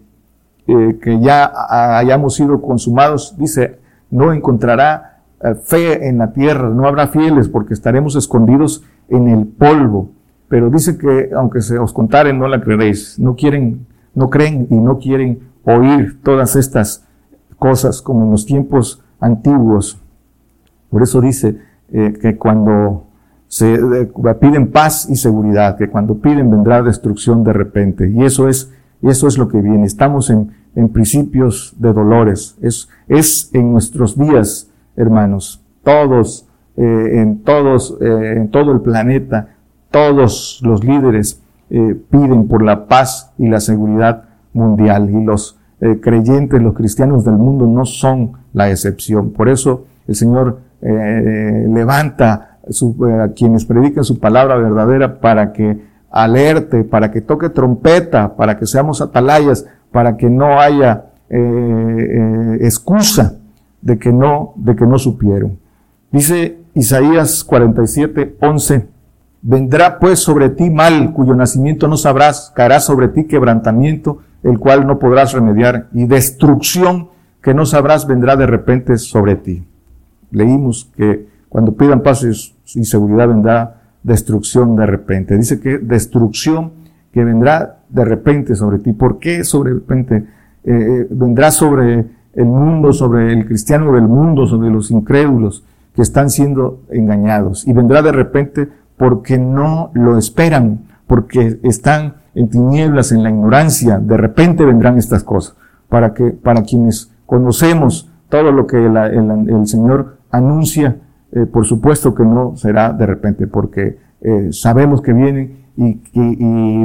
eh, 0.66 0.98
que 1.00 1.20
ya 1.20 1.50
hayamos 1.96 2.34
sido 2.34 2.60
consumados, 2.60 3.34
dice, 3.38 3.78
no 4.10 4.34
encontrará 4.34 5.14
eh, 5.14 5.15
fe 5.54 6.08
en 6.08 6.18
la 6.18 6.32
tierra, 6.32 6.68
no 6.70 6.86
habrá 6.86 7.08
fieles 7.08 7.48
porque 7.48 7.74
estaremos 7.74 8.16
escondidos 8.16 8.82
en 9.08 9.28
el 9.28 9.46
polvo. 9.46 10.10
Pero 10.48 10.70
dice 10.70 10.96
que 10.96 11.30
aunque 11.34 11.60
se 11.60 11.78
os 11.78 11.92
contaren, 11.92 12.38
no 12.38 12.48
la 12.48 12.60
creeréis. 12.60 13.18
No 13.18 13.34
quieren, 13.36 13.86
no 14.14 14.30
creen 14.30 14.66
y 14.70 14.76
no 14.76 14.98
quieren 14.98 15.40
oír 15.64 16.20
todas 16.22 16.56
estas 16.56 17.04
cosas 17.58 18.02
como 18.02 18.24
en 18.24 18.30
los 18.30 18.46
tiempos 18.46 19.02
antiguos. 19.20 20.00
Por 20.90 21.02
eso 21.02 21.20
dice 21.20 21.58
eh, 21.92 22.16
que 22.20 22.36
cuando 22.36 23.06
se 23.48 23.74
eh, 23.74 24.10
piden 24.40 24.70
paz 24.70 25.08
y 25.08 25.16
seguridad, 25.16 25.76
que 25.76 25.88
cuando 25.88 26.18
piden 26.18 26.50
vendrá 26.50 26.82
destrucción 26.82 27.44
de 27.44 27.52
repente. 27.52 28.08
Y 28.08 28.24
eso 28.24 28.48
es, 28.48 28.72
eso 29.02 29.28
es 29.28 29.38
lo 29.38 29.48
que 29.48 29.60
viene. 29.60 29.84
Estamos 29.84 30.30
en, 30.30 30.52
en 30.74 30.88
principios 30.88 31.74
de 31.78 31.92
dolores. 31.92 32.56
Es, 32.60 32.88
es 33.08 33.50
en 33.52 33.72
nuestros 33.72 34.16
días, 34.16 34.70
hermanos, 34.96 35.62
todos, 35.82 36.48
eh, 36.76 37.20
en 37.20 37.42
todos, 37.42 37.96
en 38.00 38.50
todo 38.50 38.72
el 38.72 38.80
planeta, 38.80 39.56
todos 39.90 40.60
los 40.62 40.84
líderes 40.84 41.40
eh, 41.68 41.96
piden 42.10 42.46
por 42.46 42.62
la 42.62 42.86
paz 42.86 43.32
y 43.38 43.48
la 43.48 43.58
seguridad 43.58 44.24
mundial 44.52 45.10
y 45.10 45.24
los 45.24 45.58
eh, 45.80 45.98
creyentes, 46.00 46.62
los 46.62 46.74
cristianos 46.74 47.24
del 47.24 47.34
mundo 47.34 47.66
no 47.66 47.84
son 47.84 48.32
la 48.52 48.70
excepción. 48.70 49.32
Por 49.32 49.48
eso 49.48 49.86
el 50.06 50.14
Señor 50.14 50.60
eh, 50.80 51.66
levanta 51.68 52.58
a 52.68 53.28
quienes 53.34 53.64
predican 53.64 54.04
su 54.04 54.20
palabra 54.20 54.56
verdadera 54.56 55.18
para 55.18 55.52
que 55.52 55.80
alerte, 56.10 56.84
para 56.84 57.10
que 57.10 57.20
toque 57.20 57.48
trompeta, 57.48 58.36
para 58.36 58.58
que 58.58 58.66
seamos 58.66 59.00
atalayas, 59.00 59.66
para 59.90 60.16
que 60.16 60.30
no 60.30 60.60
haya 60.60 61.06
excusa 62.60 63.38
de 63.86 63.98
que 64.00 64.12
no, 64.12 64.52
de 64.56 64.74
que 64.74 64.84
no 64.84 64.98
supieron. 64.98 65.60
Dice 66.10 66.58
Isaías 66.74 67.44
47, 67.44 68.36
11, 68.40 68.88
vendrá 69.42 70.00
pues 70.00 70.18
sobre 70.18 70.48
ti 70.48 70.70
mal 70.70 71.12
cuyo 71.12 71.36
nacimiento 71.36 71.86
no 71.86 71.96
sabrás, 71.96 72.52
caerá 72.56 72.80
sobre 72.80 73.06
ti 73.06 73.28
quebrantamiento, 73.28 74.18
el 74.42 74.58
cual 74.58 74.88
no 74.88 74.98
podrás 74.98 75.32
remediar, 75.32 75.86
y 75.92 76.06
destrucción 76.06 77.10
que 77.40 77.54
no 77.54 77.64
sabrás 77.64 78.08
vendrá 78.08 78.34
de 78.34 78.46
repente 78.46 78.98
sobre 78.98 79.36
ti. 79.36 79.64
Leímos 80.32 80.90
que 80.96 81.28
cuando 81.48 81.76
pidan 81.76 82.02
paz 82.02 82.26
y 82.74 82.84
seguridad 82.84 83.28
vendrá 83.28 83.82
destrucción 84.02 84.74
de 84.74 84.86
repente. 84.86 85.36
Dice 85.36 85.60
que 85.60 85.78
destrucción 85.78 86.72
que 87.12 87.24
vendrá 87.24 87.82
de 87.88 88.04
repente 88.04 88.56
sobre 88.56 88.80
ti. 88.80 88.92
¿Por 88.92 89.20
qué 89.20 89.44
sobre 89.44 89.74
repente? 89.74 90.16
Eh, 90.64 90.72
eh, 90.72 91.06
vendrá 91.08 91.52
sobre 91.52 92.15
el 92.36 92.46
mundo, 92.46 92.92
sobre 92.92 93.32
el 93.32 93.46
cristiano 93.46 93.92
del 93.92 94.06
mundo, 94.06 94.46
sobre 94.46 94.70
los 94.70 94.90
incrédulos 94.90 95.64
que 95.94 96.02
están 96.02 96.30
siendo 96.30 96.82
engañados. 96.90 97.66
Y 97.66 97.72
vendrá 97.72 98.02
de 98.02 98.12
repente 98.12 98.68
porque 98.96 99.38
no 99.38 99.90
lo 99.94 100.18
esperan, 100.18 100.80
porque 101.06 101.58
están 101.62 102.16
en 102.34 102.48
tinieblas, 102.50 103.10
en 103.10 103.22
la 103.22 103.30
ignorancia. 103.30 103.98
De 103.98 104.16
repente 104.16 104.64
vendrán 104.64 104.98
estas 104.98 105.24
cosas. 105.24 105.56
Para 105.88 106.12
que, 106.14 106.30
para 106.30 106.62
quienes 106.62 107.10
conocemos 107.24 108.10
todo 108.28 108.52
lo 108.52 108.66
que 108.66 108.84
el, 108.84 109.66
Señor 109.66 110.18
anuncia, 110.30 110.96
eh, 111.32 111.46
por 111.46 111.64
supuesto 111.64 112.14
que 112.14 112.24
no 112.24 112.56
será 112.56 112.92
de 112.92 113.06
repente, 113.06 113.46
porque 113.46 113.98
eh, 114.20 114.48
sabemos 114.50 115.00
que 115.00 115.12
vienen 115.12 115.64
y, 115.76 116.00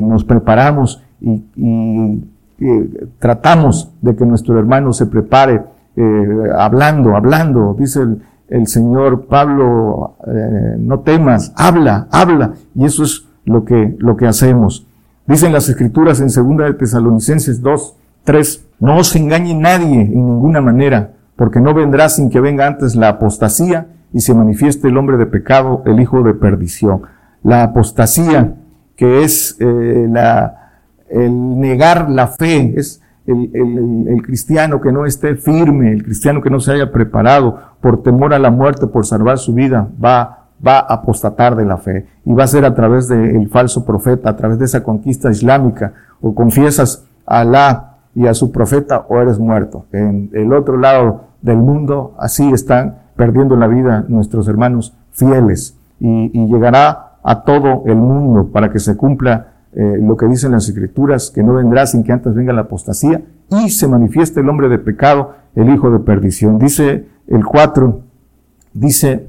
nos 0.02 0.24
preparamos 0.24 1.02
y, 1.20 1.44
y 1.56 2.24
tratamos 3.19 3.91
de 4.02 4.15
que 4.15 4.26
nuestro 4.26 4.60
hermano 4.60 4.93
se 4.93 5.08
prepare 5.08 5.63
eh, 5.95 6.28
hablando, 6.58 7.15
hablando, 7.15 7.76
dice 7.78 8.02
el, 8.50 8.67
Señor 8.67 9.28
Pablo, 9.28 10.15
eh, 10.28 10.76
no 10.78 11.00
temas, 11.00 11.54
habla, 11.56 12.08
habla, 12.12 12.54
y 12.76 12.86
eso 12.86 13.04
es 13.04 13.26
lo 13.45 13.63
que, 13.63 13.95
lo 14.00 14.17
que 14.17 14.28
hacemos. 14.28 14.86
Dicen 15.26 15.54
las 15.54 15.69
escrituras 15.69 16.19
en 16.19 16.30
segunda 16.30 16.65
de 16.65 16.74
Tesalonicenses 16.74 17.62
2, 17.62 17.95
3, 18.26 18.67
no 18.80 18.97
os 18.97 19.15
engañe 19.15 19.54
nadie 19.54 20.02
en 20.02 20.26
ninguna 20.26 20.60
manera, 20.60 21.12
porque 21.36 21.60
no 21.60 21.74
vendrá 21.74 22.10
sin 22.10 22.30
que 22.30 22.41
venga 22.41 22.67
antes 22.67 22.95
la 22.95 23.10
apostasía 23.10 23.88
y 24.13 24.19
se 24.19 24.34
manifieste 24.34 24.89
el 24.89 24.97
hombre 24.97 25.17
de 25.17 25.26
pecado, 25.26 25.82
el 25.86 26.00
hijo 26.00 26.21
de 26.24 26.34
perdición. 26.34 27.04
La 27.43 27.63
apostasía, 27.63 28.56
que 28.95 29.24
es 29.24 29.56
eh, 29.60 30.08
la, 30.10 30.61
el 31.12 31.60
negar 31.60 32.10
la 32.10 32.28
fe, 32.28 32.74
es 32.78 33.02
el, 33.28 33.52
el, 33.54 34.08
el, 34.08 34.24
cristiano 34.24 34.82
que 34.82 34.91
no 34.91 35.06
esté 35.06 35.36
firme, 35.36 35.91
el 35.91 36.04
cristiano 36.04 36.41
que 36.41 36.50
no 36.50 36.60
se 36.60 36.71
haya 36.71 36.91
preparado 36.91 37.60
por 37.80 38.02
temor 38.02 38.34
a 38.34 38.39
la 38.39 38.52
muerte, 38.52 38.88
por 38.88 39.06
salvar 39.06 39.38
su 39.38 39.54
vida, 39.54 39.88
va, 40.04 40.47
va 40.65 40.80
a 40.80 40.93
apostatar 40.95 41.56
de 41.56 41.65
la 41.65 41.78
fe. 41.78 42.08
Y 42.26 42.34
va 42.34 42.45
a 42.45 42.47
ser 42.47 42.65
a 42.65 42.74
través 42.74 43.08
del 43.08 43.47
falso 43.50 43.86
profeta, 43.86 44.30
a 44.30 44.36
través 44.36 44.60
de 44.60 44.65
esa 44.65 44.84
conquista 44.84 45.30
islámica, 45.30 45.93
o 46.19 46.34
confiesas 46.34 47.06
a 47.26 47.41
Alá 47.41 47.97
y 48.15 48.28
a 48.28 48.34
su 48.34 48.52
profeta 48.52 49.06
o 49.08 49.19
eres 49.19 49.39
muerto. 49.39 49.86
En 49.91 50.30
el 50.34 50.54
otro 50.54 50.78
lado 50.78 51.26
del 51.41 51.58
mundo, 51.58 52.15
así 52.19 52.52
están 52.52 52.95
perdiendo 53.15 53.56
la 53.56 53.67
vida 53.67 54.06
nuestros 54.08 54.47
hermanos 54.47 54.93
fieles. 55.12 55.78
Y 56.00 56.47
llegará 56.47 57.12
a 57.24 57.43
todo 57.43 57.84
el 57.86 57.97
mundo 57.97 58.50
para 58.52 58.71
que 58.71 58.80
se 58.80 58.97
cumpla 58.97 59.51
eh, 59.74 59.98
lo 60.02 60.18
que 60.18 60.28
dicen 60.28 60.52
las 60.52 60.68
escrituras, 60.68 61.32
que 61.32 61.44
no 61.44 61.54
vendrá 61.54 61.86
sin 61.88 62.04
que 62.04 62.12
antes 62.12 62.34
venga 62.34 62.52
la 62.52 62.62
apostasía 62.62 63.22
y 63.50 63.70
se 63.70 63.88
manifieste 63.88 64.42
el 64.42 64.50
hombre 64.50 64.68
de 64.68 64.80
pecado, 64.80 65.36
el 65.56 65.74
hijo 65.74 65.90
de 65.92 66.00
perdición. 66.00 66.60
Dice 66.60 67.06
el 67.28 67.46
4, 67.46 68.02
dice, 68.74 69.28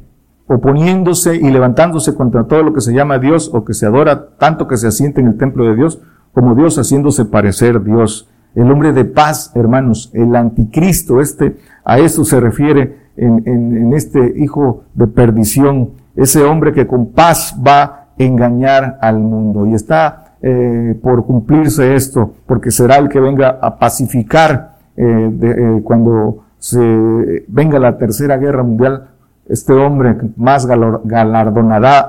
oponiéndose 0.48 1.36
y 1.36 1.50
levantándose 1.50 2.14
contra 2.14 2.44
todo 2.44 2.62
lo 2.64 2.74
que 2.74 2.80
se 2.80 2.92
llama 2.92 3.18
Dios 3.18 3.50
o 3.54 3.64
que 3.64 3.74
se 3.74 3.86
adora, 3.86 4.30
tanto 4.36 4.66
que 4.66 4.76
se 4.76 4.88
asiente 4.88 5.20
en 5.20 5.28
el 5.28 5.36
templo 5.36 5.64
de 5.64 5.76
Dios, 5.76 6.00
como 6.32 6.54
Dios 6.54 6.76
haciéndose 6.76 7.24
parecer 7.24 7.82
Dios. 7.84 8.28
El 8.54 8.70
hombre 8.70 8.92
de 8.92 9.04
paz, 9.04 9.52
hermanos, 9.54 10.10
el 10.12 10.34
anticristo, 10.34 11.20
este, 11.20 11.56
a 11.84 11.98
eso 12.00 12.24
se 12.24 12.40
refiere 12.40 13.10
en, 13.16 13.42
en, 13.46 13.76
en 13.76 13.92
este 13.94 14.34
hijo 14.36 14.84
de 14.94 15.06
perdición, 15.06 15.90
ese 16.16 16.42
hombre 16.42 16.72
que 16.72 16.86
con 16.86 17.12
paz 17.12 17.56
va 17.64 17.82
a 17.82 18.08
engañar 18.18 18.98
al 19.00 19.20
mundo. 19.20 19.66
Y 19.66 19.74
está 19.74 20.21
eh, 20.44 20.98
por 21.00 21.24
cumplirse 21.24 21.94
esto, 21.94 22.34
porque 22.46 22.72
será 22.72 22.96
el 22.96 23.08
que 23.08 23.20
venga 23.20 23.60
a 23.62 23.78
pacificar 23.78 24.74
eh, 24.96 25.30
eh, 25.40 25.80
cuando 25.84 26.44
se 26.58 27.44
venga 27.46 27.78
la 27.78 27.96
tercera 27.96 28.36
guerra 28.38 28.64
mundial, 28.64 29.10
este 29.48 29.72
hombre 29.72 30.16
más 30.36 30.66
galardonada, 30.66 32.08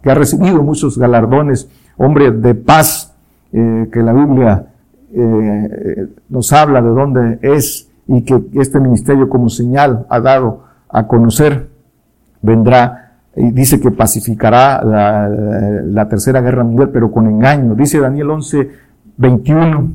que 0.00 0.10
ha 0.10 0.14
recibido 0.14 0.62
muchos 0.62 0.96
galardones, 0.96 1.68
hombre 1.96 2.30
de 2.30 2.54
paz, 2.54 3.14
que 3.50 4.02
la 4.02 4.12
Biblia 4.12 4.66
nos 6.28 6.52
habla 6.52 6.82
de 6.82 6.88
dónde 6.88 7.38
es 7.42 7.88
y 8.06 8.22
que 8.22 8.40
este 8.54 8.78
ministerio 8.78 9.28
como 9.28 9.48
señal 9.48 10.06
ha 10.08 10.20
dado 10.20 10.64
a 10.88 11.06
conocer, 11.08 11.68
vendrá 12.42 13.04
y 13.04 13.07
dice 13.34 13.80
que 13.80 13.90
pacificará 13.90 14.82
la, 14.82 16.08
tercera 16.08 16.40
guerra 16.40 16.64
mundial, 16.64 16.90
pero 16.92 17.10
con 17.10 17.26
engaño. 17.26 17.74
Dice 17.74 18.00
Daniel 18.00 18.30
11, 18.30 18.70
21, 19.16 19.92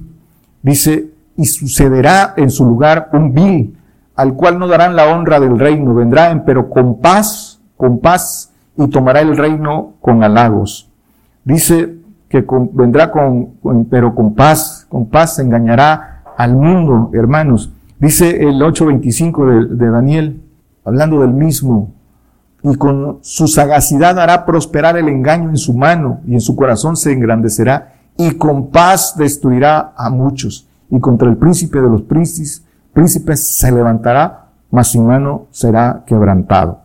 dice, 0.62 1.10
y 1.36 1.46
sucederá 1.46 2.34
en 2.38 2.50
su 2.50 2.66
lugar 2.66 3.10
un 3.14 3.34
vil, 3.34 3.76
al 4.16 4.34
cual 4.34 4.60
no 4.60 4.68
darán 4.68 4.96
la 4.96 5.08
honra 5.08 5.40
del 5.40 5.60
reino, 5.60 5.94
vendrá 5.94 6.44
pero 6.46 6.70
con 6.70 7.00
paz, 7.00 7.60
con 7.76 8.00
paz, 8.00 8.52
y 8.78 8.88
tomará 8.88 9.22
el 9.22 9.36
reino 9.36 9.94
con 10.02 10.24
halagos. 10.24 10.90
Dice 11.44 11.96
que 12.30 12.46
vendrá 12.72 13.12
con, 13.12 13.54
pero 13.90 14.16
con 14.16 14.34
paz, 14.34 14.88
con 14.90 15.08
paz 15.08 15.38
engañará 15.40 16.24
al 16.38 16.56
mundo, 16.56 17.12
hermanos. 17.14 17.72
Dice 18.00 18.44
el 18.44 18.60
8.25 18.62 19.70
de, 19.70 19.76
de 19.76 19.92
Daniel, 19.92 20.42
hablando 20.84 21.22
del 21.22 21.32
mismo, 21.32 21.92
y 22.64 22.76
con 22.76 23.20
su 23.22 23.48
sagacidad 23.48 24.18
hará 24.20 24.46
prosperar 24.46 24.98
el 24.98 25.10
engaño 25.10 25.50
en 25.50 25.58
su 25.58 25.74
mano 25.74 26.22
y 26.26 26.34
en 26.34 26.42
su 26.42 26.56
corazón 26.56 26.96
se 26.96 27.12
engrandecerá 27.12 27.94
y 28.18 28.32
con 28.32 28.72
paz 28.72 29.16
destruirá 29.18 29.94
a 29.98 30.10
muchos 30.10 30.68
y 30.90 31.00
contra 31.00 31.30
el 31.30 31.38
príncipe 31.38 31.82
de 31.82 31.90
los 31.90 32.04
príncipes, 32.04 32.64
príncipes 32.94 33.58
se 33.58 33.72
levantará, 33.72 34.46
mas 34.72 34.90
su 34.90 35.02
mano 35.02 35.48
será 35.52 36.04
quebrantado. 36.06 36.82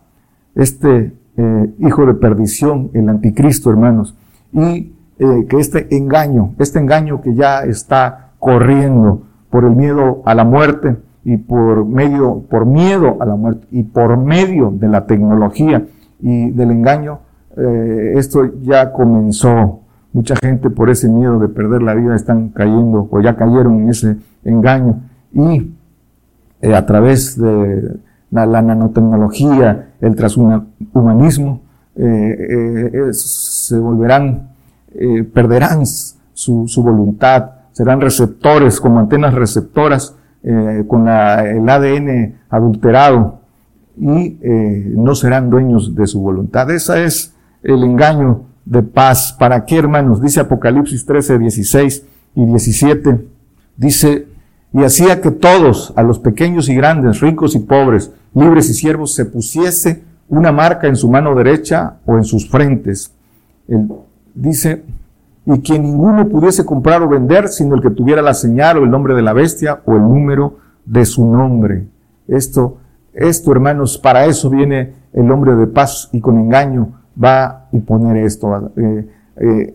Este 0.55 1.15
eh, 1.37 1.75
hijo 1.79 2.07
de 2.07 2.15
perdición, 2.15 2.91
el 2.95 3.09
anticristo, 3.09 3.71
hermanos, 3.71 4.17
y 4.53 4.93
eh, 5.19 5.47
que 5.49 5.59
este 5.59 5.95
engaño, 5.97 6.55
este 6.59 6.79
engaño 6.79 7.21
que 7.21 7.35
ya 7.35 7.65
está 7.65 8.31
corriendo 8.39 9.23
por 9.51 9.65
el 9.65 9.73
miedo 9.73 10.23
a 10.25 10.35
la 10.35 10.45
muerte, 10.45 10.97
y 11.29 11.37
por 11.37 11.85
medio, 11.85 12.43
por 12.49 12.65
miedo 12.65 13.19
a 13.21 13.27
la 13.27 13.37
muerte 13.37 13.67
y 13.71 13.83
por 13.83 14.17
medio 14.17 14.71
de 14.71 14.89
la 14.89 15.05
tecnología 15.05 15.85
y 16.21 16.53
del 16.53 16.71
engaño, 16.71 17.19
eh, 17.55 18.15
esto 18.17 18.51
ya 18.63 18.93
comenzó. 18.93 19.81
Mucha 20.15 20.37
gente 20.37 20.71
por 20.71 20.89
ese 20.89 21.07
miedo 21.07 21.39
de 21.39 21.49
perder 21.49 21.83
la 21.83 21.93
vida 21.93 22.17
están 22.17 22.49
cayendo 22.49 23.07
o 23.11 23.21
ya 23.21 23.37
cayeron 23.37 23.83
en 23.83 23.91
ese 23.91 24.17
engaño 24.43 25.03
y 25.35 25.71
eh, 26.63 26.75
a 26.75 26.87
través 26.87 27.39
de 27.39 27.99
la, 28.31 28.63
nanotecnología, 28.63 29.91
el 30.01 30.17
transhumanismo, 30.17 31.61
eh, 31.95 33.11
se 33.13 33.79
volverán, 33.79 34.49
perderán 35.35 35.85
su, 35.85 36.67
su 36.67 36.83
voluntad, 36.83 37.51
serán 37.73 38.01
receptores 38.01 38.81
como 38.81 38.99
antenas 38.99 39.35
receptoras 39.35 40.15
eh, 40.51 40.85
con 40.89 41.05
la, 41.05 41.47
el 41.47 41.69
ADN 41.69 42.37
adulterado 42.49 43.41
y 43.99 44.39
eh, 44.41 44.93
no 44.97 45.15
serán 45.15 45.51
dueños 45.51 45.95
de 45.95 46.07
su 46.07 46.23
voluntad. 46.23 46.71
Ese 46.71 47.05
es 47.05 47.35
el 47.63 47.85
engaño 47.85 48.45
de 48.65 48.83
paz. 48.83 49.37
¿Para 49.39 49.67
qué, 49.67 49.77
hermanos? 49.77 50.23
Dice 50.23 50.41
Apocalipsis 50.41 51.05
13, 51.05 51.39
16 51.39 52.03
y 52.35 52.47
17. 52.47 53.27
Dice, 53.77 54.27
y 54.73 54.85
hacía 54.85 55.21
que 55.21 55.33
todos, 55.33 55.93
a 55.97 56.03
los 56.03 56.19
pequeños 56.19 56.71
y 56.71 56.75
grandes, 56.75 57.21
ricos 57.21 57.55
y 57.55 57.59
pobres, 57.59 58.11
libres 58.33 58.71
y 58.71 58.73
siervos, 58.73 59.15
se 59.15 59.27
pusiese 59.27 60.03
una 60.31 60.51
marca 60.51 60.87
en 60.87 60.97
su 60.97 61.11
mano 61.11 61.35
derecha 61.35 61.99
o 62.07 62.17
en 62.17 62.25
sus 62.25 62.49
frentes. 62.49 63.13
Él 63.69 63.87
dice, 64.35 64.83
y 65.51 65.61
que 65.61 65.79
ninguno 65.79 66.29
pudiese 66.29 66.67
comprar 66.67 67.03
o 67.03 67.09
vender, 67.09 67.49
sino 67.49 67.75
el 67.75 67.81
que 67.81 67.89
tuviera 67.89 68.21
la 68.21 68.35
señal 68.35 68.77
o 68.77 68.85
el 68.85 68.91
nombre 68.91 69.15
de 69.15 69.23
la 69.23 69.33
bestia 69.33 69.81
o 69.87 69.95
el 69.95 70.03
número 70.03 70.59
de 70.85 71.07
su 71.07 71.25
nombre. 71.27 71.87
Esto, 72.27 72.77
esto, 73.15 73.51
hermanos, 73.51 73.97
para 73.97 74.27
eso 74.27 74.51
viene 74.51 74.93
el 75.15 75.33
hombre 75.33 75.57
de 75.57 75.67
paz 75.67 76.11
y 76.13 76.21
con 76.21 76.39
engaño 76.39 77.01
va 77.23 77.67
y 77.73 77.81
poner 77.81 78.19
esto. 78.19 78.73
Eh, 78.77 79.09
eh, 79.37 79.75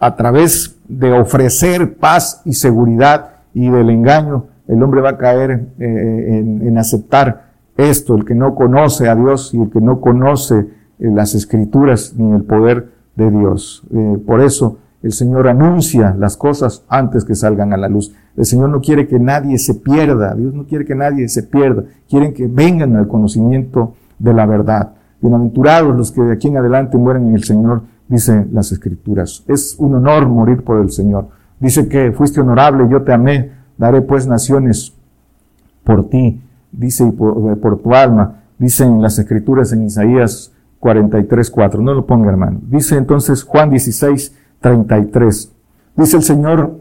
a 0.00 0.16
través 0.16 0.76
de 0.88 1.12
ofrecer 1.12 1.96
paz 1.98 2.42
y 2.44 2.54
seguridad 2.54 3.30
y 3.54 3.70
del 3.70 3.90
engaño, 3.90 4.46
el 4.66 4.82
hombre 4.82 5.02
va 5.02 5.10
a 5.10 5.18
caer 5.18 5.68
eh, 5.78 6.38
en, 6.40 6.66
en, 6.66 6.78
aceptar 6.78 7.52
esto, 7.76 8.16
el 8.16 8.24
que 8.24 8.34
no 8.34 8.56
conoce 8.56 9.08
a 9.08 9.14
Dios 9.14 9.54
y 9.54 9.62
el 9.62 9.70
que 9.70 9.80
no 9.80 10.00
conoce 10.00 10.66
las 10.98 11.36
escrituras 11.36 12.14
ni 12.16 12.34
el 12.34 12.42
poder 12.42 12.90
de 13.14 13.30
Dios. 13.30 13.84
por 14.26 14.40
eso 14.40 14.78
el 15.02 15.12
Señor 15.12 15.48
anuncia 15.48 16.14
las 16.16 16.36
cosas 16.36 16.84
antes 16.88 17.24
que 17.24 17.34
salgan 17.34 17.72
a 17.72 17.76
la 17.76 17.88
luz. 17.88 18.14
El 18.36 18.44
Señor 18.44 18.70
no 18.70 18.80
quiere 18.80 19.08
que 19.08 19.18
nadie 19.18 19.58
se 19.58 19.74
pierda. 19.74 20.34
Dios 20.34 20.54
no 20.54 20.64
quiere 20.64 20.84
que 20.84 20.94
nadie 20.94 21.28
se 21.28 21.42
pierda. 21.42 21.84
Quieren 22.08 22.32
que 22.32 22.46
vengan 22.46 22.96
al 22.96 23.08
conocimiento 23.08 23.94
de 24.18 24.32
la 24.32 24.46
verdad. 24.46 24.92
Bienaventurados 25.20 25.96
los 25.96 26.12
que 26.12 26.22
de 26.22 26.32
aquí 26.32 26.48
en 26.48 26.56
adelante 26.56 26.96
mueren 26.96 27.28
en 27.28 27.34
el 27.34 27.44
Señor, 27.44 27.82
dicen 28.08 28.50
las 28.52 28.72
Escrituras. 28.72 29.44
Es 29.48 29.76
un 29.78 29.94
honor 29.94 30.28
morir 30.28 30.62
por 30.62 30.80
el 30.80 30.90
Señor. 30.90 31.28
Dice 31.58 31.88
que 31.88 32.12
fuiste 32.12 32.40
honorable, 32.40 32.88
yo 32.88 33.02
te 33.02 33.12
amé, 33.12 33.52
daré 33.78 34.02
pues 34.02 34.26
naciones 34.26 34.94
por 35.84 36.08
ti, 36.08 36.42
dice 36.70 37.10
por, 37.12 37.58
por 37.58 37.78
tu 37.80 37.94
alma. 37.94 38.42
Dicen 38.58 39.02
las 39.02 39.18
Escrituras 39.18 39.72
en 39.72 39.84
Isaías 39.84 40.52
43, 40.78 41.50
4. 41.50 41.82
No 41.82 41.94
lo 41.94 42.06
ponga, 42.06 42.28
hermano. 42.28 42.60
Dice 42.68 42.96
entonces 42.96 43.44
Juan 43.44 43.70
16, 43.70 44.34
33. 44.62 45.52
Dice 45.96 46.16
el 46.16 46.22
Señor, 46.22 46.80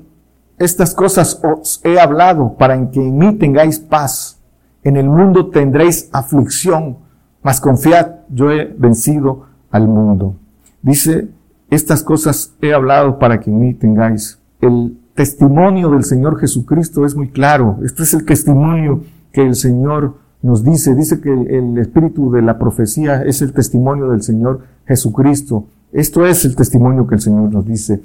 estas 0.57 0.93
cosas 0.93 1.41
os 1.43 1.81
he 1.83 1.99
hablado 1.99 2.55
para 2.57 2.89
que 2.89 3.01
en 3.01 3.17
mí 3.17 3.35
tengáis 3.35 3.79
paz. 3.79 4.39
En 4.83 4.95
el 4.95 5.09
mundo 5.09 5.49
tendréis 5.49 6.09
aflicción, 6.13 6.97
mas 7.43 7.59
confiad, 7.59 8.11
yo 8.29 8.51
he 8.51 8.73
vencido 8.77 9.47
al 9.69 9.87
mundo. 9.87 10.35
Dice, 10.81 11.29
estas 11.69 12.03
cosas 12.03 12.53
he 12.61 12.73
hablado 12.73 13.19
para 13.19 13.39
que 13.39 13.49
en 13.49 13.59
mí 13.59 13.73
tengáis. 13.73 14.39
El 14.61 14.97
testimonio 15.15 15.89
del 15.89 16.03
Señor 16.03 16.39
Jesucristo 16.39 17.05
es 17.05 17.15
muy 17.15 17.29
claro. 17.29 17.79
Este 17.83 18.03
es 18.03 18.13
el 18.13 18.25
testimonio 18.25 19.03
que 19.31 19.41
el 19.41 19.55
Señor 19.55 20.15
nos 20.41 20.63
dice. 20.63 20.95
Dice 20.95 21.21
que 21.21 21.31
el 21.31 21.77
espíritu 21.77 22.31
de 22.31 22.41
la 22.41 22.57
profecía 22.57 23.23
es 23.23 23.41
el 23.41 23.53
testimonio 23.53 24.09
del 24.09 24.21
Señor 24.21 24.61
Jesucristo. 24.85 25.65
Esto 25.91 26.25
es 26.25 26.45
el 26.45 26.55
testimonio 26.55 27.07
que 27.07 27.15
el 27.15 27.21
Señor 27.21 27.51
nos 27.51 27.65
dice. 27.65 28.01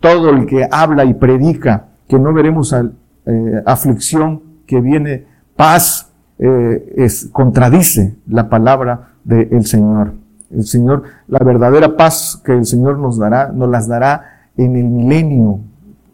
Todo 0.00 0.30
el 0.30 0.46
que 0.46 0.68
habla 0.70 1.04
y 1.04 1.14
predica 1.14 1.86
que 2.08 2.18
no 2.18 2.32
veremos 2.32 2.72
eh, 2.72 3.62
aflicción, 3.66 4.42
que 4.66 4.80
viene 4.80 5.26
paz, 5.56 6.10
eh, 6.38 6.94
es, 6.96 7.28
contradice 7.32 8.16
la 8.28 8.48
palabra 8.48 9.10
del 9.24 9.66
Señor. 9.66 10.12
El 10.50 10.64
Señor, 10.64 11.04
la 11.26 11.38
verdadera 11.38 11.96
paz 11.96 12.40
que 12.44 12.52
el 12.52 12.66
Señor 12.66 12.98
nos 12.98 13.18
dará, 13.18 13.50
nos 13.52 13.68
las 13.68 13.88
dará 13.88 14.48
en 14.56 14.76
el 14.76 14.84
milenio. 14.84 15.60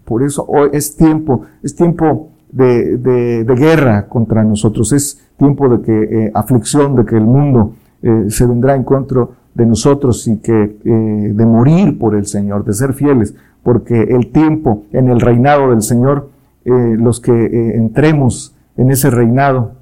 Por 0.04 0.22
eso 0.22 0.44
hoy 0.48 0.70
es 0.72 0.96
tiempo, 0.96 1.42
es 1.62 1.74
tiempo 1.74 2.30
de, 2.50 2.96
de, 2.96 3.54
guerra 3.54 4.08
contra 4.08 4.42
nosotros, 4.42 4.92
es 4.92 5.20
tiempo 5.36 5.68
de 5.68 5.82
que 5.82 6.02
eh, 6.02 6.30
aflicción, 6.34 6.96
de 6.96 7.04
que 7.04 7.16
el 7.16 7.24
mundo 7.24 7.74
se 8.28 8.46
vendrá 8.46 8.74
en 8.74 8.84
contra 8.84 9.28
de 9.54 9.66
nosotros 9.66 10.26
y 10.26 10.38
que 10.38 10.78
eh, 10.84 11.32
de 11.34 11.46
morir 11.46 11.98
por 11.98 12.14
el 12.14 12.26
Señor, 12.26 12.64
de 12.64 12.72
ser 12.72 12.92
fieles, 12.94 13.34
porque 13.62 14.00
el 14.02 14.30
tiempo 14.30 14.84
en 14.92 15.08
el 15.08 15.20
reinado 15.20 15.70
del 15.70 15.82
Señor, 15.82 16.30
eh, 16.64 16.70
los 16.70 17.20
que 17.20 17.32
eh, 17.32 17.76
entremos 17.76 18.54
en 18.76 18.90
ese 18.90 19.10
reinado, 19.10 19.72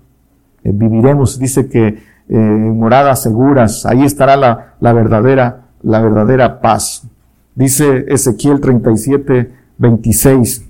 viviremos, 0.65 1.39
dice 1.39 1.69
que 1.69 2.09
moradas 2.31 3.23
seguras, 3.23 3.87
ahí 3.87 4.05
estará 4.05 4.37
la, 4.37 4.75
la, 4.81 4.93
verdadera, 4.93 5.69
la 5.83 6.03
verdadera 6.03 6.61
paz. 6.61 7.05
Dice 7.55 8.05
Ezequiel 8.09 8.61
37, 8.61 9.51
26, 9.79 10.67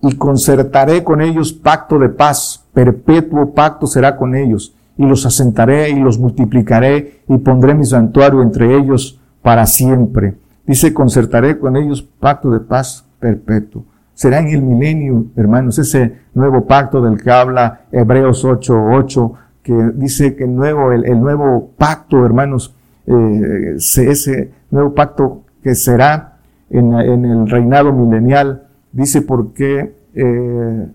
y 0.00 0.16
concertaré 0.16 1.04
con 1.04 1.20
ellos 1.20 1.52
pacto 1.52 1.98
de 1.98 2.08
paz, 2.08 2.64
perpetuo 2.72 3.52
pacto 3.52 3.86
será 3.86 4.16
con 4.16 4.34
ellos 4.34 4.74
y 4.96 5.06
los 5.06 5.26
asentaré 5.26 5.90
y 5.90 6.00
los 6.00 6.18
multiplicaré 6.18 7.22
y 7.28 7.38
pondré 7.38 7.74
mi 7.74 7.84
santuario 7.84 8.42
entre 8.42 8.76
ellos 8.76 9.20
para 9.42 9.66
siempre. 9.66 10.34
Dice, 10.66 10.94
concertaré 10.94 11.58
con 11.58 11.76
ellos 11.76 12.02
pacto 12.02 12.50
de 12.50 12.60
paz 12.60 13.04
perpetuo. 13.18 13.84
Será 14.14 14.38
en 14.38 14.48
el 14.48 14.62
milenio, 14.62 15.26
hermanos, 15.36 15.78
ese 15.78 16.18
nuevo 16.34 16.66
pacto 16.66 17.00
del 17.00 17.20
que 17.20 17.30
habla 17.30 17.86
Hebreos 17.90 18.44
8.8, 18.44 19.32
que 19.62 19.74
dice 19.94 20.36
que 20.36 20.44
el 20.44 20.54
nuevo, 20.54 20.92
el, 20.92 21.20
nuevo 21.20 21.70
pacto, 21.76 22.24
hermanos, 22.24 22.74
eh, 23.06 23.74
ese 23.76 24.52
nuevo 24.70 24.94
pacto 24.94 25.42
que 25.62 25.74
será 25.74 26.38
en, 26.70 26.92
el 26.92 27.48
reinado 27.48 27.92
milenial, 27.92 28.64
dice 28.92 29.22
porque 29.22 29.94
eh, 30.14 30.86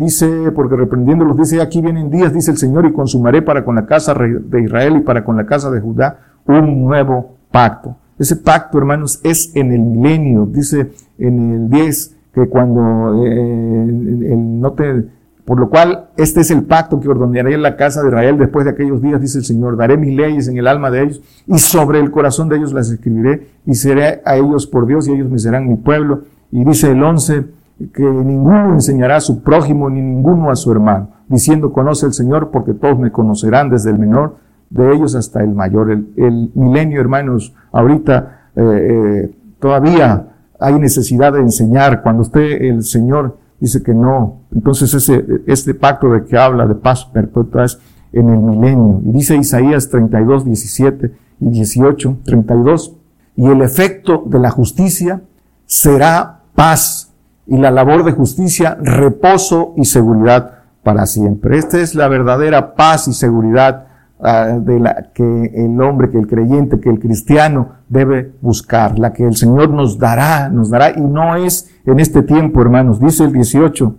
Dice, 0.00 0.50
porque 0.52 0.76
reprendiéndolos, 0.76 1.36
dice, 1.36 1.60
aquí 1.60 1.82
vienen 1.82 2.08
días, 2.08 2.32
dice 2.32 2.50
el 2.52 2.56
Señor, 2.56 2.86
y 2.86 2.92
consumaré 2.92 3.42
para 3.42 3.66
con 3.66 3.74
la 3.74 3.84
casa 3.84 4.14
de 4.14 4.62
Israel 4.62 4.96
y 4.96 5.00
para 5.00 5.22
con 5.22 5.36
la 5.36 5.44
casa 5.44 5.70
de 5.70 5.78
Judá 5.78 6.20
un 6.46 6.82
nuevo 6.82 7.36
pacto. 7.50 7.96
Ese 8.18 8.36
pacto, 8.36 8.78
hermanos, 8.78 9.20
es 9.22 9.54
en 9.54 9.72
el 9.72 9.80
milenio. 9.80 10.46
Dice 10.46 10.90
en 11.18 11.52
el 11.52 11.68
10 11.68 12.16
que 12.32 12.48
cuando 12.48 13.26
eh, 13.26 13.30
el, 13.30 14.58
no 14.58 14.72
te, 14.72 15.04
por 15.44 15.60
lo 15.60 15.68
cual 15.68 16.08
este 16.16 16.40
es 16.40 16.50
el 16.50 16.62
pacto 16.62 16.98
que 16.98 17.08
ordenaré 17.08 17.52
en 17.52 17.60
la 17.60 17.76
casa 17.76 18.00
de 18.00 18.08
Israel 18.08 18.38
después 18.38 18.64
de 18.64 18.70
aquellos 18.70 19.02
días, 19.02 19.20
dice 19.20 19.36
el 19.36 19.44
Señor. 19.44 19.76
Daré 19.76 19.98
mis 19.98 20.16
leyes 20.16 20.48
en 20.48 20.56
el 20.56 20.66
alma 20.66 20.90
de 20.90 21.02
ellos 21.02 21.20
y 21.46 21.58
sobre 21.58 22.00
el 22.00 22.10
corazón 22.10 22.48
de 22.48 22.56
ellos 22.56 22.72
las 22.72 22.90
escribiré 22.90 23.48
y 23.66 23.74
seré 23.74 24.22
a 24.24 24.36
ellos 24.36 24.66
por 24.66 24.86
Dios 24.86 25.08
y 25.08 25.12
ellos 25.12 25.28
me 25.30 25.38
serán 25.38 25.68
mi 25.68 25.76
pueblo. 25.76 26.22
Y 26.50 26.64
dice 26.64 26.90
el 26.90 27.02
11, 27.02 27.59
que 27.92 28.02
ninguno 28.02 28.74
enseñará 28.74 29.16
a 29.16 29.20
su 29.20 29.42
prójimo 29.42 29.88
ni 29.88 30.02
ninguno 30.02 30.50
a 30.50 30.56
su 30.56 30.70
hermano, 30.70 31.10
diciendo 31.28 31.72
conoce 31.72 32.06
el 32.06 32.12
Señor 32.12 32.50
porque 32.50 32.74
todos 32.74 32.98
me 32.98 33.10
conocerán 33.10 33.70
desde 33.70 33.90
el 33.90 33.98
menor 33.98 34.36
de 34.68 34.94
ellos 34.94 35.14
hasta 35.14 35.42
el 35.42 35.54
mayor. 35.54 35.90
El, 35.90 36.52
milenio, 36.54 37.00
hermanos, 37.00 37.54
ahorita 37.72 38.50
eh, 38.54 38.62
eh, 38.62 39.36
todavía 39.58 40.26
hay 40.58 40.78
necesidad 40.78 41.32
de 41.32 41.40
enseñar. 41.40 42.02
Cuando 42.02 42.22
usted, 42.22 42.62
el 42.62 42.82
Señor, 42.84 43.38
dice 43.58 43.82
que 43.82 43.94
no, 43.94 44.40
entonces 44.54 44.92
ese, 44.94 45.24
este 45.46 45.74
pacto 45.74 46.10
de 46.10 46.24
que 46.24 46.36
habla 46.38 46.66
de 46.66 46.74
paz 46.74 47.04
perpetua 47.06 47.64
es 47.64 47.78
en 48.12 48.28
el 48.28 48.38
milenio. 48.38 49.00
Y 49.04 49.12
dice 49.12 49.36
Isaías 49.36 49.88
32, 49.88 50.44
17 50.44 51.12
y 51.40 51.50
18, 51.50 52.18
32, 52.24 52.96
y 53.36 53.46
el 53.46 53.62
efecto 53.62 54.22
de 54.26 54.38
la 54.38 54.50
justicia 54.50 55.22
será 55.66 56.40
paz 56.54 57.09
y 57.50 57.56
la 57.58 57.72
labor 57.72 58.04
de 58.04 58.12
justicia, 58.12 58.78
reposo 58.80 59.74
y 59.76 59.84
seguridad 59.84 60.52
para 60.84 61.04
siempre. 61.04 61.58
Esta 61.58 61.80
es 61.80 61.96
la 61.96 62.06
verdadera 62.06 62.76
paz 62.76 63.08
y 63.08 63.12
seguridad 63.12 63.88
ah, 64.22 64.56
de 64.56 64.78
la 64.78 65.08
que 65.12 65.52
el 65.56 65.82
hombre, 65.82 66.10
que 66.10 66.18
el 66.18 66.28
creyente, 66.28 66.78
que 66.78 66.90
el 66.90 67.00
cristiano 67.00 67.72
debe 67.88 68.30
buscar, 68.40 69.00
la 69.00 69.12
que 69.12 69.24
el 69.24 69.34
Señor 69.34 69.70
nos 69.70 69.98
dará, 69.98 70.48
nos 70.48 70.70
dará, 70.70 70.92
y 70.96 71.00
no 71.00 71.34
es 71.34 71.74
en 71.86 71.98
este 71.98 72.22
tiempo, 72.22 72.62
hermanos, 72.62 73.00
dice 73.00 73.24
el 73.24 73.32
18, 73.32 73.96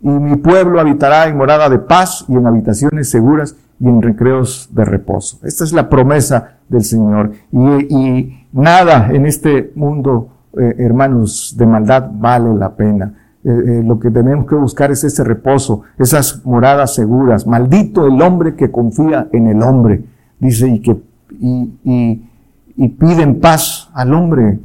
y 0.00 0.08
mi 0.08 0.36
pueblo 0.36 0.80
habitará 0.80 1.28
en 1.28 1.36
morada 1.36 1.68
de 1.68 1.78
paz 1.78 2.24
y 2.26 2.36
en 2.36 2.46
habitaciones 2.46 3.10
seguras 3.10 3.54
y 3.78 3.86
en 3.86 4.00
recreos 4.00 4.70
de 4.72 4.86
reposo. 4.86 5.40
Esta 5.42 5.62
es 5.62 5.74
la 5.74 5.90
promesa 5.90 6.52
del 6.70 6.84
Señor. 6.84 7.32
Y, 7.52 7.94
y 7.94 8.46
nada 8.52 9.10
en 9.12 9.26
este 9.26 9.72
mundo 9.74 10.37
eh, 10.56 10.76
hermanos, 10.78 11.54
de 11.56 11.66
maldad 11.66 12.10
vale 12.12 12.54
la 12.54 12.74
pena. 12.74 13.12
Eh, 13.44 13.50
eh, 13.50 13.82
lo 13.84 14.00
que 14.00 14.10
tenemos 14.10 14.46
que 14.46 14.54
buscar 14.54 14.90
es 14.90 15.04
ese 15.04 15.22
reposo, 15.22 15.82
esas 15.98 16.44
moradas 16.44 16.94
seguras. 16.94 17.46
Maldito 17.46 18.06
el 18.06 18.20
hombre 18.20 18.54
que 18.56 18.70
confía 18.70 19.28
en 19.32 19.46
el 19.46 19.62
hombre, 19.62 20.04
dice, 20.38 20.68
y 20.68 20.80
que 20.80 20.96
y, 21.40 22.88
piden 22.98 23.40
paz 23.40 23.90
al 23.94 24.14
hombre. 24.14 24.58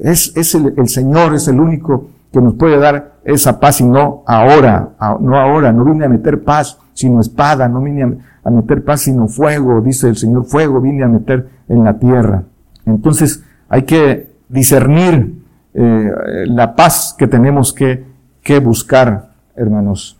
Es, 0.00 0.36
es 0.36 0.54
el, 0.54 0.74
el, 0.76 0.88
Señor, 0.88 1.34
es 1.34 1.48
el 1.48 1.60
único 1.60 2.08
que 2.32 2.40
nos 2.40 2.54
puede 2.54 2.78
dar 2.78 3.18
esa 3.24 3.58
paz 3.58 3.80
y 3.80 3.84
no 3.84 4.22
ahora, 4.26 4.90
no 5.20 5.36
ahora, 5.36 5.72
no 5.72 5.84
vine 5.84 6.04
a 6.04 6.08
meter 6.08 6.42
paz 6.44 6.78
sino 6.92 7.20
espada, 7.20 7.68
no 7.68 7.80
vine 7.80 8.02
a, 8.02 8.12
a 8.44 8.50
meter 8.50 8.84
paz 8.84 9.02
sino 9.02 9.28
fuego, 9.28 9.80
dice 9.80 10.08
el 10.08 10.16
Señor, 10.16 10.44
fuego 10.44 10.80
vine 10.80 11.04
a 11.04 11.08
meter 11.08 11.48
en 11.68 11.84
la 11.84 11.98
tierra. 11.98 12.42
Entonces 12.84 13.42
hay 13.68 13.82
que 13.82 14.28
discernir 14.48 15.34
eh, 15.74 16.10
la 16.46 16.74
paz 16.74 17.14
que 17.16 17.26
tenemos 17.26 17.72
que, 17.72 18.04
que 18.42 18.58
buscar, 18.58 19.30
hermanos. 19.54 20.18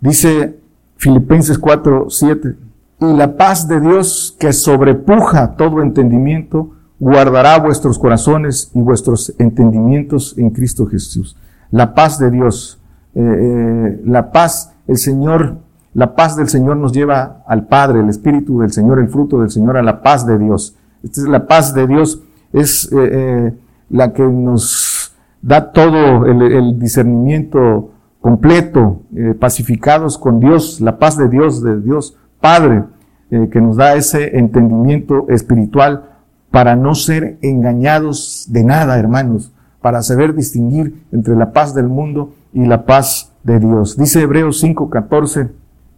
Dice 0.00 0.58
Filipenses 0.96 1.58
4, 1.58 2.06
7, 2.10 2.56
y 3.00 3.12
la 3.16 3.36
paz 3.36 3.66
de 3.66 3.80
Dios 3.80 4.36
que 4.38 4.52
sobrepuja 4.52 5.56
todo 5.56 5.82
entendimiento, 5.82 6.70
guardará 7.00 7.58
vuestros 7.58 7.98
corazones 7.98 8.70
y 8.74 8.80
vuestros 8.80 9.34
entendimientos 9.38 10.38
en 10.38 10.50
Cristo 10.50 10.86
Jesús. 10.86 11.36
La 11.72 11.94
paz 11.94 12.20
de 12.20 12.30
Dios, 12.30 12.80
eh, 13.14 13.20
eh, 13.20 14.02
la 14.04 14.30
paz, 14.30 14.72
el 14.86 14.98
Señor, 14.98 15.56
la 15.94 16.14
paz 16.14 16.36
del 16.36 16.48
Señor 16.48 16.76
nos 16.76 16.92
lleva 16.92 17.42
al 17.48 17.66
Padre, 17.66 18.00
el 18.00 18.08
Espíritu 18.08 18.60
del 18.60 18.70
Señor, 18.70 19.00
el 19.00 19.08
fruto 19.08 19.40
del 19.40 19.50
Señor, 19.50 19.76
a 19.76 19.82
la 19.82 20.00
paz 20.00 20.24
de 20.24 20.38
Dios. 20.38 20.76
Esta 21.02 21.22
es 21.22 21.26
la 21.26 21.48
paz 21.48 21.74
de 21.74 21.88
Dios, 21.88 22.22
es 22.52 22.90
eh, 22.92 23.52
la 23.90 24.12
que 24.12 24.22
nos 24.22 25.14
da 25.40 25.72
todo 25.72 26.26
el, 26.26 26.78
discernimiento 26.78 27.90
completo, 28.20 29.02
pacificados 29.40 30.16
con 30.16 30.38
Dios, 30.38 30.80
la 30.80 30.98
paz 30.98 31.16
de 31.16 31.28
Dios, 31.28 31.62
de 31.62 31.80
Dios 31.80 32.16
Padre, 32.40 32.84
que 33.28 33.60
nos 33.60 33.76
da 33.76 33.94
ese 33.96 34.38
entendimiento 34.38 35.26
espiritual 35.28 36.12
para 36.52 36.76
no 36.76 36.94
ser 36.94 37.38
engañados 37.42 38.46
de 38.50 38.62
nada, 38.62 38.98
hermanos, 38.98 39.50
para 39.80 40.02
saber 40.02 40.34
distinguir 40.34 41.02
entre 41.10 41.34
la 41.34 41.52
paz 41.52 41.74
del 41.74 41.88
mundo 41.88 42.34
y 42.52 42.64
la 42.64 42.84
paz 42.84 43.32
de 43.42 43.58
Dios. 43.58 43.96
Dice 43.96 44.22
Hebreos 44.22 44.62
5:14, 44.62 45.50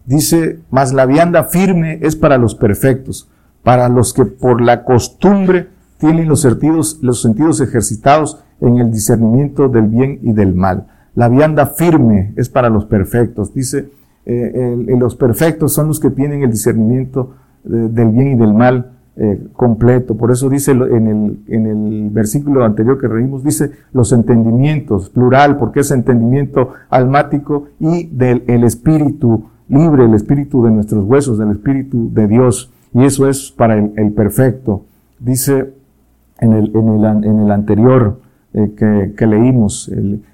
dice, 0.07 0.61
mas 0.71 0.93
la 0.93 1.07
vianda 1.07 1.45
firme 1.45 1.99
es 2.03 2.17
para 2.17 2.39
los 2.39 2.55
perfectos, 2.55 3.29
para 3.63 3.89
los 3.89 4.15
que 4.15 4.25
por 4.25 4.61
la 4.61 4.85
costumbre 4.85 5.69
tienen 6.05 6.29
los 6.29 6.41
sentidos, 6.41 6.99
los 7.01 7.23
sentidos 7.23 7.61
ejercitados 7.61 8.43
en 8.61 8.79
el 8.79 8.93
discernimiento 8.93 9.69
del 9.69 9.87
bien 9.87 10.19
y 10.23 10.33
del 10.33 10.55
mal. 10.55 10.87
La 11.15 11.29
vianda 11.29 11.67
firme 11.67 12.33
es 12.37 12.49
para 12.49 12.69
los 12.69 12.85
perfectos. 12.85 13.55
Dice, 13.55 13.89
eh, 14.27 14.77
los 14.99 15.17
perfectos 15.17 15.73
son 15.73 15.89
los 15.89 16.01
que 16.01 16.11
tienen 16.11 16.43
el 16.43 16.51
discernimiento 16.51 17.35
del 17.65 18.11
bien 18.11 18.29
y 18.29 18.35
del 18.35 18.53
mal 18.53 18.91
eh, 19.17 19.47
completo. 19.53 20.17
Por 20.17 20.33
eso 20.33 20.49
dice 20.49 20.73
en 20.73 21.07
el, 21.07 21.39
en 21.47 21.67
el 21.67 22.11
versículo 22.11 22.65
anterior 22.65 23.01
que 23.01 23.07
reímos, 23.07 23.45
dice 23.45 23.71
los 23.93 24.13
entendimientos, 24.13 25.09
plural, 25.09 25.57
porque 25.57 25.81
es 25.81 25.91
entendimiento 25.93 26.71
almático 26.91 27.69
y 27.79 28.07
del 28.07 28.43
el 28.49 28.65
espíritu 28.65 29.45
libre, 29.69 30.05
el 30.05 30.15
espíritu 30.15 30.65
de 30.65 30.73
nuestros 30.73 31.05
huesos, 31.05 31.39
del 31.39 31.53
espíritu 31.53 32.13
de 32.13 32.27
Dios. 32.27 32.73
Y 32.93 33.05
eso 33.05 33.29
es 33.29 33.51
para 33.51 33.79
el, 33.79 34.13
perfecto. 34.13 34.85
Dice 35.19 35.73
en 36.45 36.53
el, 36.53 36.71
en 36.75 36.89
el, 36.89 37.25
en 37.25 37.41
el 37.41 37.51
anterior 37.51 38.21
eh, 38.53 38.73
que, 38.77 39.15
que, 39.17 39.27
leímos, 39.27 39.91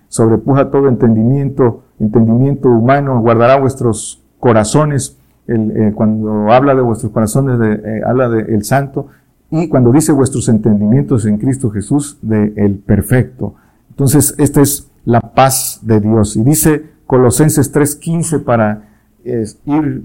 sobrepuja 0.09 0.71
todo 0.71 0.89
entendimiento, 0.89 1.85
entendimiento 1.99 2.69
humano, 2.69 3.21
guardará 3.21 3.59
vuestros 3.59 4.23
corazones 4.39 5.17
eh, 5.47 5.93
cuando 5.95 6.53
habla 6.53 6.75
de 6.75 6.83
vuestros 6.83 7.13
corazones, 7.13 7.59
de, 7.59 7.73
eh, 7.73 8.03
habla 8.07 8.29
del 8.29 8.51
el 8.51 8.65
santo, 8.65 9.07
y 9.51 9.69
cuando 9.69 9.91
dice 9.91 10.13
vuestros 10.13 10.49
entendimientos 10.49 11.27
en 11.27 11.39
Cristo 11.39 11.71
Jesús, 11.71 12.19
de 12.23 12.53
el 12.57 12.77
perfecto. 12.79 13.55
Entonces, 13.89 14.35
esta 14.39 14.61
es 14.61 14.91
la 15.05 15.21
paz 15.21 15.81
de 15.83 16.01
Dios. 16.01 16.37
Y 16.37 16.45
dice 16.45 16.91
Colosenses 17.07 17.75
3.15 17.75 18.45
para 18.45 18.91
ir 19.25 20.05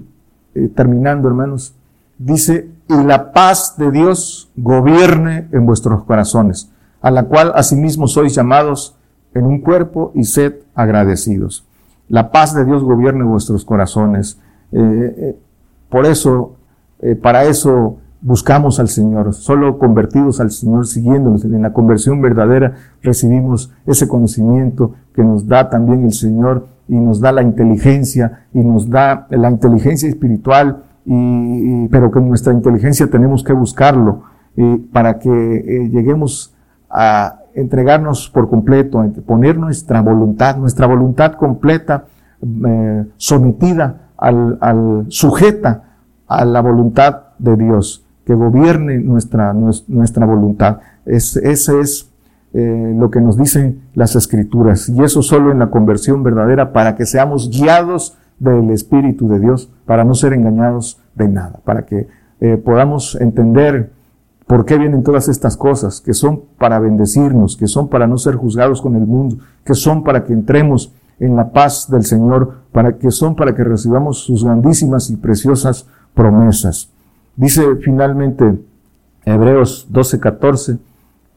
terminando, 0.74 1.28
hermanos, 1.28 1.76
dice, 2.18 2.70
y 2.88 3.04
la 3.04 3.32
paz 3.32 3.76
de 3.76 3.90
Dios 3.90 4.50
gobierne 4.56 5.48
en 5.52 5.66
vuestros 5.66 6.04
corazones, 6.04 6.70
a 7.00 7.10
la 7.10 7.24
cual 7.24 7.52
asimismo 7.54 8.08
sois 8.08 8.34
llamados 8.34 8.96
en 9.34 9.44
un 9.44 9.60
cuerpo 9.60 10.12
y 10.14 10.24
sed 10.24 10.54
agradecidos. 10.74 11.66
La 12.08 12.30
paz 12.30 12.54
de 12.54 12.64
Dios 12.64 12.82
gobierne 12.84 13.20
en 13.20 13.30
vuestros 13.30 13.64
corazones. 13.64 14.38
Eh, 14.72 15.14
eh, 15.18 15.38
por 15.88 16.06
eso, 16.06 16.56
eh, 17.00 17.16
para 17.16 17.44
eso 17.44 17.98
buscamos 18.20 18.80
al 18.80 18.88
Señor. 18.88 19.34
Solo 19.34 19.78
convertidos 19.78 20.40
al 20.40 20.50
Señor, 20.50 20.86
siguiéndonos 20.86 21.44
en 21.44 21.62
la 21.62 21.72
conversión 21.72 22.20
verdadera, 22.22 22.74
recibimos 23.02 23.72
ese 23.86 24.08
conocimiento 24.08 24.94
que 25.14 25.22
nos 25.22 25.46
da 25.46 25.68
también 25.68 26.04
el 26.04 26.12
Señor 26.12 26.66
y 26.88 26.94
nos 26.94 27.20
da 27.20 27.32
la 27.32 27.42
inteligencia 27.42 28.46
y 28.54 28.60
nos 28.60 28.88
da 28.88 29.26
la 29.30 29.50
inteligencia 29.50 30.08
espiritual, 30.08 30.84
y, 31.06 31.88
pero 31.88 32.10
que 32.10 32.20
nuestra 32.20 32.52
inteligencia 32.52 33.06
tenemos 33.06 33.42
que 33.42 33.52
buscarlo 33.52 34.24
para 34.92 35.18
que 35.18 35.88
lleguemos 35.92 36.54
a 36.90 37.40
entregarnos 37.54 38.28
por 38.28 38.48
completo, 38.50 39.00
a 39.00 39.08
poner 39.24 39.58
nuestra 39.58 40.02
voluntad, 40.02 40.56
nuestra 40.56 40.86
voluntad 40.86 41.32
completa, 41.34 42.04
sometida 43.16 44.08
al, 44.16 44.58
al, 44.60 45.06
sujeta 45.08 45.84
a 46.26 46.44
la 46.44 46.60
voluntad 46.60 47.22
de 47.38 47.56
Dios, 47.56 48.04
que 48.24 48.34
gobierne 48.34 48.98
nuestra, 48.98 49.52
nuestra 49.52 50.26
voluntad. 50.26 50.78
Es, 51.04 51.36
ese 51.36 51.80
es 51.80 52.10
eh, 52.52 52.94
lo 52.96 53.10
que 53.10 53.20
nos 53.20 53.36
dicen 53.36 53.82
las 53.94 54.16
escrituras. 54.16 54.88
Y 54.88 55.02
eso 55.02 55.22
solo 55.22 55.52
en 55.52 55.58
la 55.58 55.70
conversión 55.70 56.22
verdadera 56.22 56.72
para 56.72 56.96
que 56.96 57.06
seamos 57.06 57.50
guiados 57.50 58.16
del 58.38 58.70
Espíritu 58.70 59.28
de 59.28 59.40
Dios, 59.40 59.70
para 59.84 60.04
no 60.04 60.14
ser 60.14 60.32
engañados 60.32 61.00
de 61.14 61.28
nada, 61.28 61.60
para 61.64 61.86
que 61.86 62.08
eh, 62.40 62.56
podamos 62.56 63.14
entender 63.20 63.92
por 64.46 64.64
qué 64.64 64.78
vienen 64.78 65.02
todas 65.02 65.28
estas 65.28 65.56
cosas, 65.56 66.00
que 66.00 66.14
son 66.14 66.42
para 66.58 66.78
bendecirnos, 66.78 67.56
que 67.56 67.66
son 67.66 67.88
para 67.88 68.06
no 68.06 68.18
ser 68.18 68.36
juzgados 68.36 68.80
con 68.80 68.94
el 68.94 69.06
mundo, 69.06 69.38
que 69.64 69.74
son 69.74 70.04
para 70.04 70.24
que 70.24 70.32
entremos 70.32 70.92
en 71.18 71.34
la 71.34 71.50
paz 71.50 71.90
del 71.90 72.04
Señor, 72.04 72.58
para 72.72 72.98
que 72.98 73.10
son 73.10 73.34
para 73.34 73.54
que 73.54 73.64
recibamos 73.64 74.18
sus 74.18 74.44
grandísimas 74.44 75.10
y 75.10 75.16
preciosas 75.16 75.86
promesas. 76.14 76.90
Dice 77.36 77.62
finalmente 77.82 78.60
Hebreos 79.24 79.88
12:14, 79.90 80.78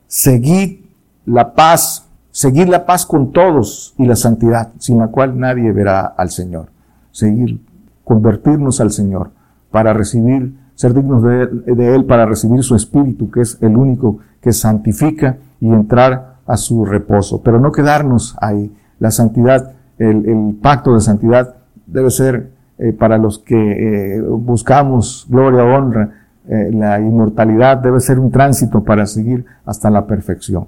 seguid 0.07 0.81
la 1.25 1.53
paz, 1.53 2.05
seguid 2.31 2.67
la 2.67 2.85
paz 2.85 3.05
con 3.05 3.31
todos 3.31 3.93
y 3.97 4.05
la 4.05 4.15
santidad, 4.15 4.69
sin 4.77 4.99
la 4.99 5.07
cual 5.07 5.39
nadie 5.39 5.71
verá 5.71 6.01
al 6.01 6.29
Señor. 6.29 6.67
Seguir, 7.11 7.61
convertirnos 8.03 8.81
al 8.81 8.91
Señor 8.91 9.31
para 9.71 9.93
recibir, 9.93 10.55
ser 10.75 10.93
dignos 10.93 11.23
de, 11.23 11.95
Él, 11.95 12.05
para 12.05 12.25
recibir 12.25 12.63
su 12.63 12.75
Espíritu, 12.75 13.29
que 13.29 13.41
es 13.41 13.57
el 13.61 13.77
único 13.77 14.19
que 14.41 14.53
santifica 14.53 15.37
y 15.59 15.69
entrar 15.69 16.37
a 16.45 16.57
su 16.57 16.85
reposo. 16.85 17.41
Pero 17.43 17.59
no 17.59 17.71
quedarnos 17.71 18.35
ahí, 18.41 18.73
la 18.97 19.11
santidad, 19.11 19.73
el, 19.97 20.57
pacto 20.61 20.93
de 20.93 21.01
santidad 21.01 21.55
debe 21.85 22.09
ser 22.09 22.51
eh, 22.79 22.93
para 22.93 23.17
los 23.17 23.39
que 23.39 24.15
eh, 24.15 24.21
buscamos 24.21 25.27
gloria, 25.29 25.63
honra, 25.63 26.09
eh, 26.47 26.71
la 26.73 26.99
inmortalidad 26.99 27.77
debe 27.77 27.99
ser 27.99 28.17
un 28.17 28.31
tránsito 28.31 28.83
para 28.83 29.05
seguir 29.05 29.45
hasta 29.65 29.89
la 29.89 30.05
perfección. 30.07 30.67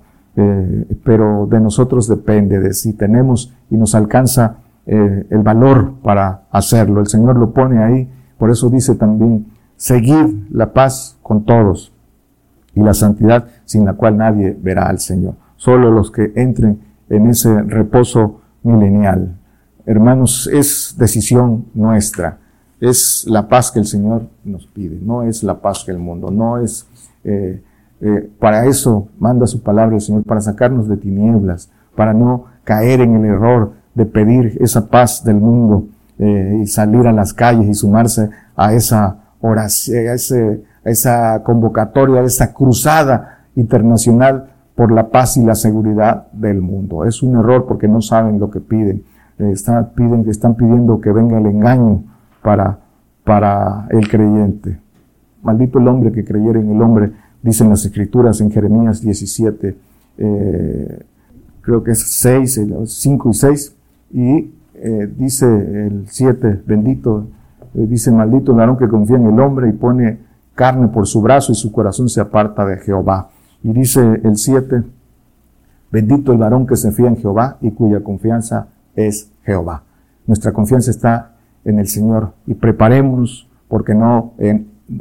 pero 1.03 1.45
de 1.49 1.59
nosotros 1.59 2.07
depende 2.07 2.59
de 2.59 2.73
si 2.73 2.93
tenemos 2.93 3.53
y 3.69 3.75
nos 3.75 3.95
alcanza 3.95 4.55
el 4.91 5.39
valor 5.39 5.93
para 6.03 6.43
hacerlo. 6.51 6.99
El 6.99 7.07
Señor 7.07 7.37
lo 7.37 7.51
pone 7.51 7.81
ahí, 7.81 8.09
por 8.37 8.49
eso 8.51 8.69
dice 8.69 8.95
también, 8.95 9.47
seguir 9.77 10.47
la 10.51 10.73
paz 10.73 11.17
con 11.23 11.45
todos 11.45 11.93
y 12.73 12.81
la 12.81 12.93
santidad 12.93 13.47
sin 13.65 13.85
la 13.85 13.93
cual 13.93 14.17
nadie 14.17 14.57
verá 14.61 14.87
al 14.87 14.99
Señor. 14.99 15.35
Solo 15.55 15.91
los 15.91 16.11
que 16.11 16.33
entren 16.35 16.79
en 17.09 17.27
ese 17.27 17.61
reposo 17.63 18.41
milenial. 18.63 19.37
Hermanos, 19.85 20.49
es 20.51 20.95
decisión 20.97 21.65
nuestra. 21.73 22.37
Es 22.79 23.25
la 23.27 23.47
paz 23.47 23.71
que 23.71 23.79
el 23.79 23.85
Señor 23.85 24.27
nos 24.43 24.65
pide, 24.67 24.99
no 25.01 25.23
es 25.23 25.43
la 25.43 25.61
paz 25.61 25.83
que 25.85 25.91
el 25.91 25.99
mundo, 25.99 26.31
no 26.31 26.57
es... 26.57 26.87
Eh, 27.23 27.61
eh, 28.03 28.31
para 28.39 28.65
eso 28.65 29.09
manda 29.19 29.45
su 29.45 29.61
palabra 29.61 29.95
el 29.95 30.01
Señor, 30.01 30.23
para 30.23 30.41
sacarnos 30.41 30.87
de 30.87 30.97
tinieblas, 30.97 31.69
para 31.95 32.13
no 32.13 32.45
caer 32.63 33.01
en 33.01 33.15
el 33.15 33.25
error 33.25 33.73
de 33.93 34.05
pedir 34.05 34.57
esa 34.61 34.87
paz 34.87 35.23
del 35.23 35.35
mundo 35.35 35.87
eh, 36.19 36.59
y 36.63 36.67
salir 36.67 37.07
a 37.07 37.11
las 37.11 37.33
calles 37.33 37.67
y 37.67 37.73
sumarse 37.73 38.29
a 38.55 38.73
esa 38.73 39.17
oración, 39.41 40.07
a, 40.07 40.89
esa 40.89 41.43
convocatoria, 41.43 42.21
a 42.21 42.23
esa 42.23 42.53
cruzada 42.53 43.45
internacional 43.55 44.51
por 44.75 44.91
la 44.91 45.09
paz 45.09 45.37
y 45.37 45.43
la 45.43 45.55
seguridad 45.55 46.27
del 46.31 46.61
mundo. 46.61 47.05
Es 47.05 47.21
un 47.21 47.37
error 47.37 47.65
porque 47.67 47.87
no 47.87 48.01
saben 48.01 48.39
lo 48.39 48.49
que 48.49 48.59
piden. 48.59 49.03
Eh, 49.39 49.51
están, 49.51 49.89
piden, 49.95 50.27
están 50.29 50.55
pidiendo 50.55 51.01
que 51.01 51.11
venga 51.11 51.37
el 51.37 51.45
engaño 51.45 52.03
para, 52.41 52.79
para 53.23 53.87
el 53.89 54.07
creyente. 54.07 54.79
Maldito 55.41 55.79
el 55.79 55.87
hombre 55.87 56.11
que 56.11 56.23
creyera 56.23 56.59
en 56.59 56.71
el 56.71 56.81
hombre, 56.81 57.11
dicen 57.41 57.69
las 57.69 57.83
escrituras 57.85 58.39
en 58.41 58.51
Jeremías 58.51 59.01
17, 59.01 59.75
eh, 60.17 60.99
creo 61.61 61.83
que 61.83 61.91
es 61.91 61.99
6, 61.99 62.61
5 62.85 63.29
y 63.29 63.33
6, 63.33 63.75
y 64.13 64.53
eh, 64.75 65.13
dice 65.17 65.45
el 65.45 66.05
7, 66.07 66.63
bendito, 66.65 67.27
dice 67.73 68.11
maldito 68.11 68.51
el 68.51 68.57
varón 68.57 68.77
que 68.77 68.87
confía 68.87 69.17
en 69.17 69.27
el 69.27 69.39
hombre 69.39 69.69
y 69.69 69.73
pone 69.73 70.19
carne 70.55 70.87
por 70.87 71.07
su 71.07 71.21
brazo 71.21 71.51
y 71.51 71.55
su 71.55 71.71
corazón 71.71 72.09
se 72.09 72.21
aparta 72.21 72.65
de 72.65 72.77
Jehová. 72.77 73.29
Y 73.63 73.73
dice 73.73 74.21
el 74.23 74.37
7, 74.37 74.83
bendito 75.91 76.31
el 76.31 76.37
varón 76.37 76.65
que 76.65 76.75
se 76.75 76.91
fía 76.91 77.07
en 77.07 77.17
Jehová 77.17 77.57
y 77.61 77.71
cuya 77.71 78.01
confianza 78.01 78.67
es 78.95 79.31
Jehová. 79.43 79.83
Nuestra 80.25 80.51
confianza 80.51 80.91
está 80.91 81.31
en 81.63 81.79
el 81.79 81.87
Señor 81.87 82.33
y 82.47 82.53
preparémonos 82.53 83.47
porque 83.67 83.93
no, 83.93 84.33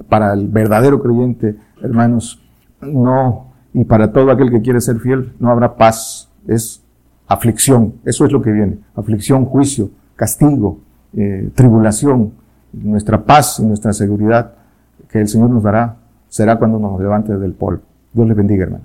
para 0.08 0.32
el 0.32 0.48
verdadero 0.48 1.02
creyente, 1.02 1.56
hermanos, 1.82 2.40
no, 2.80 3.46
y 3.72 3.84
para 3.84 4.12
todo 4.12 4.30
aquel 4.30 4.50
que 4.50 4.62
quiere 4.62 4.80
ser 4.80 4.98
fiel, 5.00 5.32
no 5.38 5.50
habrá 5.50 5.76
paz, 5.76 6.30
es 6.46 6.82
aflicción, 7.30 7.94
eso 8.04 8.26
es 8.26 8.32
lo 8.32 8.42
que 8.42 8.50
viene, 8.50 8.78
aflicción, 8.96 9.44
juicio, 9.44 9.88
castigo, 10.16 10.80
eh, 11.16 11.48
tribulación, 11.54 12.32
nuestra 12.72 13.24
paz 13.24 13.60
y 13.60 13.64
nuestra 13.64 13.92
seguridad 13.92 14.54
que 15.08 15.20
el 15.20 15.28
Señor 15.28 15.48
nos 15.48 15.62
dará 15.62 15.96
será 16.28 16.58
cuando 16.58 16.80
nos 16.80 17.00
levante 17.00 17.38
del 17.38 17.52
polvo. 17.52 17.82
Dios 18.12 18.26
les 18.26 18.36
bendiga, 18.36 18.64
hermano. 18.64 18.84